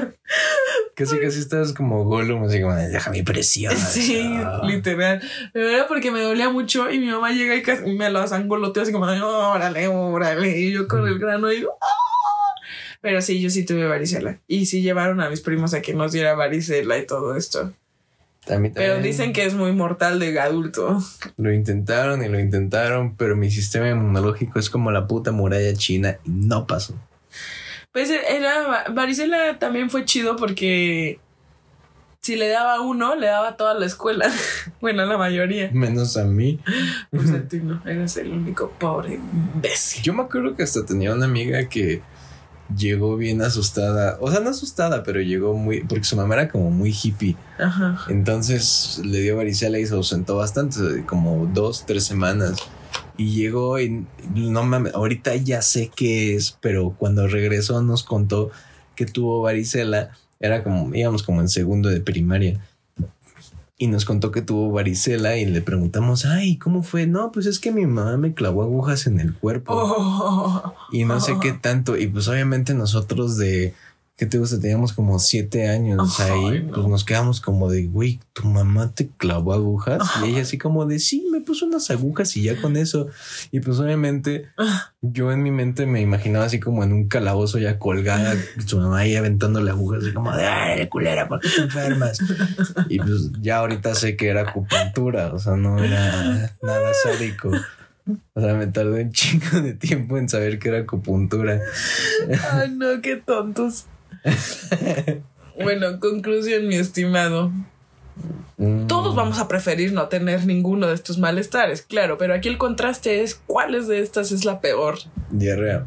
grano! 0.00 0.14
Casi, 0.94 1.18
casi 1.18 1.40
estás 1.40 1.74
como 1.74 2.04
Gollum, 2.04 2.44
así 2.44 2.58
como, 2.58 2.74
deja 2.74 3.10
mi 3.10 3.22
presión. 3.22 3.76
Sí, 3.76 4.30
literal. 4.62 5.20
Pero 5.52 5.68
era 5.68 5.88
porque 5.88 6.10
me 6.10 6.22
dolía 6.22 6.48
mucho 6.48 6.90
y 6.90 6.98
mi 6.98 7.08
mamá 7.08 7.32
llega 7.32 7.54
y 7.54 7.60
casi 7.62 7.82
me 7.82 8.08
lo 8.08 8.20
angoloteó 8.20 8.82
así 8.82 8.92
como, 8.92 9.04
"Ay, 9.04 9.20
órale, 9.20 9.88
órale. 9.88 10.58
Y 10.58 10.72
yo 10.72 10.88
con 10.88 11.06
el 11.06 11.18
grano 11.18 11.52
y 11.52 11.56
digo, 11.56 11.76
"Ah". 11.82 11.86
Pero 13.02 13.20
sí, 13.20 13.42
yo 13.42 13.50
sí 13.50 13.66
tuve 13.66 13.86
varicela. 13.86 14.38
Y 14.46 14.64
sí 14.64 14.80
llevaron 14.80 15.20
a 15.20 15.28
mis 15.28 15.42
primos 15.42 15.74
a 15.74 15.82
que 15.82 15.92
nos 15.92 16.12
diera 16.12 16.34
varicela 16.34 16.96
y 16.96 17.04
todo 17.06 17.36
esto. 17.36 17.74
También, 18.44 18.74
Pero 18.74 18.94
también 18.94 19.12
dicen 19.12 19.32
que 19.32 19.44
es 19.44 19.54
muy 19.54 19.72
mortal 19.72 20.18
de 20.18 20.38
adulto. 20.40 20.98
Lo 21.36 21.52
intentaron 21.52 22.24
y 22.24 22.28
lo 22.28 22.40
intentaron, 22.40 23.16
pero 23.16 23.36
mi 23.36 23.50
sistema 23.50 23.88
inmunológico 23.88 24.58
es 24.58 24.68
como 24.68 24.90
la 24.90 25.06
puta 25.06 25.30
muralla 25.30 25.72
china 25.74 26.18
y 26.24 26.30
no 26.30 26.66
pasó. 26.66 26.94
Pues 27.92 28.10
era 28.10 28.86
varicela 28.90 29.58
también 29.58 29.90
fue 29.90 30.04
chido 30.04 30.36
porque 30.36 31.20
si 32.22 32.36
le 32.36 32.48
daba 32.48 32.80
uno, 32.80 33.16
le 33.16 33.26
daba 33.26 33.48
a 33.48 33.56
toda 33.56 33.74
la 33.74 33.84
escuela. 33.84 34.32
bueno, 34.80 35.04
la 35.06 35.18
mayoría. 35.18 35.70
Menos 35.72 36.16
a 36.16 36.24
mí. 36.24 36.60
Pues 37.10 37.30
a 37.32 37.46
ti 37.46 37.58
no, 37.58 37.82
eres 37.84 38.16
el 38.16 38.32
único 38.32 38.70
pobre 38.70 39.14
imbécil. 39.14 40.02
Yo 40.02 40.14
me 40.14 40.22
acuerdo 40.22 40.56
que 40.56 40.62
hasta 40.62 40.86
tenía 40.86 41.12
una 41.12 41.26
amiga 41.26 41.68
que 41.68 42.00
llegó 42.76 43.16
bien 43.16 43.42
asustada. 43.42 44.18
O 44.20 44.30
sea, 44.30 44.40
no 44.40 44.50
asustada, 44.50 45.02
pero 45.02 45.20
llegó 45.20 45.54
muy. 45.54 45.82
Porque 45.82 46.04
su 46.04 46.16
mamá 46.16 46.34
era 46.34 46.48
como 46.48 46.70
muy 46.70 46.90
hippie. 46.92 47.36
Ajá. 47.58 47.98
Entonces 48.08 49.00
le 49.04 49.20
dio 49.20 49.36
varicela 49.36 49.78
y 49.78 49.86
se 49.86 49.94
ausentó 49.94 50.36
bastante, 50.36 51.04
como 51.06 51.46
dos, 51.46 51.84
tres 51.86 52.04
semanas. 52.04 52.58
Y 53.16 53.32
llegó 53.32 53.78
y 53.78 54.06
no 54.34 54.64
mames, 54.64 54.94
ahorita 54.94 55.36
ya 55.36 55.62
sé 55.62 55.90
qué 55.94 56.34
es, 56.34 56.56
pero 56.60 56.94
cuando 56.98 57.28
regresó 57.28 57.82
nos 57.82 58.04
contó 58.04 58.50
que 58.94 59.06
tuvo 59.06 59.42
varicela. 59.42 60.10
Era 60.40 60.64
como, 60.64 60.92
íbamos 60.94 61.22
como 61.22 61.40
en 61.40 61.48
segundo 61.48 61.88
de 61.88 62.00
primaria. 62.00 62.60
Y 63.82 63.88
nos 63.88 64.04
contó 64.04 64.30
que 64.30 64.42
tuvo 64.42 64.70
varicela 64.70 65.36
y 65.38 65.44
le 65.44 65.60
preguntamos, 65.60 66.24
ay, 66.24 66.56
¿cómo 66.56 66.84
fue? 66.84 67.08
No, 67.08 67.32
pues 67.32 67.46
es 67.46 67.58
que 67.58 67.72
mi 67.72 67.84
mamá 67.84 68.16
me 68.16 68.32
clavó 68.32 68.62
agujas 68.62 69.08
en 69.08 69.18
el 69.18 69.34
cuerpo. 69.34 69.72
Oh. 69.74 70.72
Y 70.92 71.04
no 71.04 71.18
sé 71.18 71.34
qué 71.42 71.52
tanto. 71.60 71.96
Y 71.96 72.06
pues 72.06 72.28
obviamente 72.28 72.74
nosotros 72.74 73.36
de, 73.38 73.74
¿qué 74.16 74.26
te 74.26 74.38
gusta? 74.38 74.60
Teníamos 74.60 74.92
como 74.92 75.18
siete 75.18 75.68
años 75.68 76.20
ahí. 76.20 76.62
no. 76.62 76.72
Pues 76.74 76.86
nos 76.86 77.04
quedamos 77.04 77.40
como 77.40 77.70
de, 77.70 77.86
güey, 77.86 78.20
¿tu 78.32 78.46
mamá 78.46 78.92
te 78.94 79.08
clavó 79.08 79.52
agujas? 79.52 80.02
Y 80.22 80.30
ella 80.30 80.42
así 80.42 80.58
como 80.58 80.86
de, 80.86 80.98
sí, 80.98 81.26
me 81.32 81.40
puso 81.40 81.66
unas 81.66 81.90
agujas 81.90 82.36
y 82.36 82.42
ya 82.42 82.60
con 82.60 82.76
eso. 82.76 83.08
Y 83.50 83.60
pues 83.60 83.78
obviamente 83.80 84.46
yo 85.00 85.32
en 85.32 85.42
mi 85.42 85.50
mente 85.50 85.86
me 85.86 86.00
imaginaba 86.00 86.44
así 86.44 86.60
como 86.60 86.84
en 86.84 86.92
un 86.92 87.08
calabozo 87.08 87.58
ya 87.58 87.78
colgada, 87.78 88.34
su 88.64 88.78
mamá 88.78 88.98
ahí 88.98 89.16
aventándole 89.16 89.70
agujas, 89.70 90.04
así 90.04 90.12
como 90.12 90.34
de, 90.36 90.46
ay, 90.46 90.88
culera, 90.88 91.28
¿por 91.28 91.40
qué 91.40 91.48
te 91.48 91.62
enfermas? 91.62 92.18
Y 92.88 92.98
pues 92.98 93.32
ya 93.40 93.58
ahorita 93.58 93.94
sé 93.94 94.16
que 94.16 94.28
era 94.28 94.42
acupuntura, 94.42 95.32
o 95.32 95.38
sea, 95.38 95.56
no 95.56 95.82
era 95.82 96.54
nada 96.62 96.92
sádico. 97.02 97.50
O 98.34 98.40
sea, 98.40 98.54
me 98.54 98.66
tardé 98.66 99.04
un 99.04 99.12
chingo 99.12 99.60
de 99.60 99.74
tiempo 99.74 100.18
en 100.18 100.28
saber 100.28 100.58
que 100.58 100.68
era 100.68 100.80
acupuntura. 100.80 101.60
Ay, 102.52 102.70
no, 102.70 103.00
qué 103.00 103.16
tontos. 103.16 103.86
bueno, 105.62 106.00
conclusión, 106.00 106.66
mi 106.68 106.76
estimado. 106.76 107.50
Mm. 108.58 108.86
Todos 108.86 109.14
vamos 109.16 109.38
a 109.38 109.48
preferir 109.48 109.92
no 109.92 110.08
tener 110.08 110.46
ninguno 110.46 110.86
de 110.88 110.94
estos 110.94 111.18
malestares, 111.18 111.82
claro, 111.82 112.18
pero 112.18 112.34
aquí 112.34 112.48
el 112.48 112.58
contraste 112.58 113.22
es 113.22 113.34
cuáles 113.46 113.88
de 113.88 114.00
estas 114.00 114.32
es 114.32 114.44
la 114.44 114.60
peor. 114.60 114.98
Diarrea. 115.30 115.84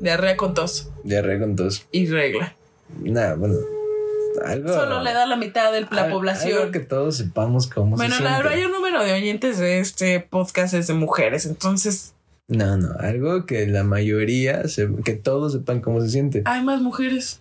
Diarrea 0.00 0.36
con 0.36 0.52
tos 0.54 0.90
Diarrea 1.04 1.38
con 1.38 1.56
tos. 1.56 1.86
y 1.92 2.06
regla. 2.06 2.54
Nada, 3.00 3.34
bueno. 3.34 3.56
Algo. 4.44 4.72
Solo 4.72 5.02
le 5.02 5.12
da 5.12 5.26
la 5.26 5.36
mitad 5.36 5.72
de 5.72 5.82
la 5.82 6.04
al- 6.04 6.10
población. 6.10 6.58
Algo 6.58 6.72
que 6.72 6.80
todos 6.80 7.16
sepamos 7.16 7.66
cómo 7.66 7.96
Bueno, 7.96 8.16
se 8.16 8.22
la 8.22 8.36
siente. 8.36 8.48
mayor 8.50 8.70
número 8.70 9.04
de 9.04 9.12
oyentes 9.12 9.58
de 9.58 9.78
este 9.78 10.20
podcast 10.20 10.74
es 10.74 10.86
de 10.86 10.94
mujeres, 10.94 11.44
entonces 11.46 12.14
No, 12.48 12.76
no, 12.76 12.92
algo 12.98 13.46
que 13.46 13.66
la 13.66 13.84
mayoría, 13.84 14.66
se- 14.68 14.88
que 15.04 15.12
todos 15.14 15.52
sepan 15.52 15.80
cómo 15.80 16.00
se 16.00 16.08
siente. 16.08 16.42
hay 16.46 16.62
más 16.62 16.80
mujeres. 16.80 17.40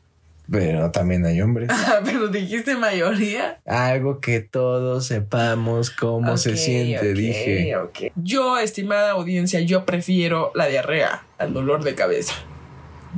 Pero 0.49 0.91
también 0.91 1.25
hay 1.25 1.41
hombres. 1.41 1.69
Ah, 1.91 2.01
pero 2.03 2.27
dijiste 2.27 2.75
mayoría. 2.75 3.59
Algo 3.65 4.19
que 4.19 4.39
todos 4.39 5.05
sepamos 5.07 5.89
cómo 5.91 6.37
se 6.37 6.57
siente, 6.57 7.13
dije. 7.13 7.75
Yo, 8.15 8.57
estimada 8.57 9.11
audiencia, 9.11 9.59
yo 9.61 9.85
prefiero 9.85 10.51
la 10.55 10.67
diarrea 10.67 11.23
al 11.37 11.53
dolor 11.53 11.83
de 11.83 11.95
cabeza. 11.95 12.33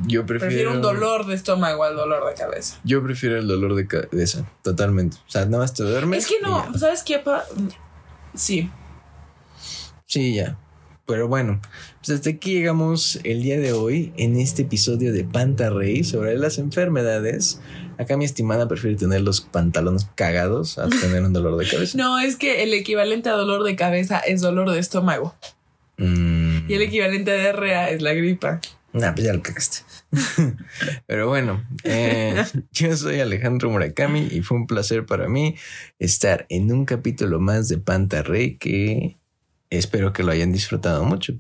Yo 0.08 0.26
prefiero, 0.26 0.50
Prefiero 0.50 0.72
un 0.72 0.82
dolor 0.82 1.28
de 1.28 1.36
estómago 1.36 1.84
al 1.84 1.96
dolor 1.96 2.28
de 2.28 2.34
cabeza. 2.34 2.80
Yo 2.84 3.04
prefiero 3.04 3.38
el 3.38 3.48
dolor 3.48 3.76
de 3.76 3.86
cabeza, 3.88 4.46
totalmente. 4.64 5.18
O 5.28 5.30
sea, 5.30 5.46
nada 5.46 5.60
más 5.60 5.74
te 5.74 5.84
duermes. 5.84 6.24
Es 6.24 6.30
que 6.30 6.42
no. 6.42 6.78
¿sabes 6.78 7.04
qué? 7.04 7.20
pa? 7.20 7.44
Sí. 8.34 8.72
Sí, 10.06 10.36
ya. 10.36 10.58
Pero 11.06 11.28
bueno, 11.28 11.60
pues 12.06 12.18
hasta 12.18 12.32
aquí 12.32 12.56
llegamos 12.56 13.18
el 13.24 13.44
día 13.44 13.58
de 13.58 13.72
hoy 13.72 14.12
en 14.18 14.38
este 14.38 14.64
episodio 14.64 15.14
de 15.14 15.24
Panta 15.24 15.70
Rey 15.70 16.04
sobre 16.04 16.38
las 16.38 16.58
enfermedades. 16.58 17.62
Acá 17.98 18.18
mi 18.18 18.26
estimada 18.26 18.68
prefiere 18.68 18.98
tener 18.98 19.22
los 19.22 19.40
pantalones 19.40 20.10
cagados 20.16 20.78
a 20.80 20.90
tener 21.02 21.24
un 21.24 21.32
dolor 21.32 21.58
de 21.58 21.66
cabeza. 21.66 21.98
No, 21.98 22.20
es 22.20 22.36
que 22.36 22.64
el 22.64 22.74
equivalente 22.74 23.30
a 23.30 23.34
dolor 23.34 23.64
de 23.64 23.78
cabeza 23.78 24.20
es 24.20 24.42
dolor 24.42 24.70
de 24.72 24.80
estómago. 24.80 25.34
Mm. 25.96 26.70
Y 26.70 26.74
el 26.74 26.82
equivalente 26.82 27.32
a 27.32 27.36
diarrea 27.36 27.90
es 27.90 28.02
la 28.02 28.14
gripa. 28.14 28.60
Nah, 28.92 29.14
pues 29.14 29.26
ya 29.26 29.34
lo 29.34 29.42
cagaste. 29.42 29.78
Pero 31.08 31.30
bueno, 31.30 31.66
eh, 31.86 32.44
yo 32.74 32.98
soy 32.98 33.22
Alejandro 33.22 33.70
Murakami 33.70 34.28
y 34.30 34.42
fue 34.42 34.58
un 34.58 34.68
placer 34.68 35.06
para 35.06 35.30
mí 35.30 35.56
estar 36.00 36.48
en 36.50 36.70
un 36.70 36.84
capítulo 36.84 37.40
más 37.40 37.70
de 37.70 37.78
Panta 37.78 38.24
Rey 38.24 38.58
que 38.58 39.16
espero 39.78 40.14
que 40.14 40.24
lo 40.24 40.32
hayan 40.32 40.52
disfrutado 40.52 41.04
mucho. 41.04 41.34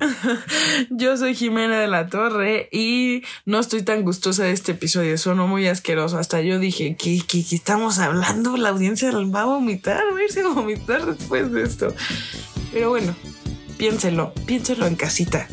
Yo 0.89 1.17
soy 1.17 1.35
Jimena 1.35 1.79
de 1.79 1.87
la 1.87 2.07
Torre 2.07 2.69
y 2.71 3.23
no 3.45 3.59
estoy 3.59 3.83
tan 3.83 4.03
gustosa 4.03 4.43
de 4.43 4.51
este 4.51 4.73
episodio. 4.73 5.17
Sonó 5.17 5.47
muy 5.47 5.67
asqueroso. 5.67 6.17
Hasta 6.17 6.41
yo 6.41 6.59
dije, 6.59 6.95
¿qué, 6.97 7.21
qué, 7.27 7.43
qué 7.43 7.55
estamos 7.55 7.99
hablando? 7.99 8.57
La 8.57 8.69
audiencia 8.69 9.11
va 9.11 9.41
a 9.41 9.45
vomitar, 9.45 10.01
va 10.13 10.19
a 10.19 10.23
irse 10.23 10.41
a 10.41 10.47
vomitar 10.47 11.05
después 11.05 11.51
de 11.51 11.63
esto. 11.63 11.93
Pero 12.71 12.89
bueno, 12.89 13.15
piénselo, 13.77 14.33
piénselo 14.45 14.87
en 14.87 14.95
casita. 14.95 15.47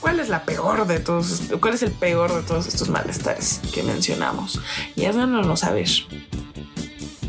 ¿Cuál 0.00 0.18
es 0.18 0.28
la 0.28 0.44
peor 0.44 0.86
de 0.86 0.98
todos? 0.98 1.42
¿Cuál 1.60 1.74
es 1.74 1.82
el 1.82 1.92
peor 1.92 2.34
de 2.34 2.42
todos 2.42 2.66
estos 2.66 2.88
malestares 2.88 3.60
que 3.72 3.82
mencionamos? 3.82 4.60
Y 4.96 5.04
háganoslo 5.04 5.56
saber. 5.56 5.88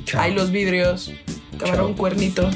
Chao. 0.05 0.21
Hay 0.21 0.33
los 0.33 0.51
vidrios, 0.51 1.11
camarón 1.59 1.89
Chao. 1.89 1.97
cuernito. 1.97 2.49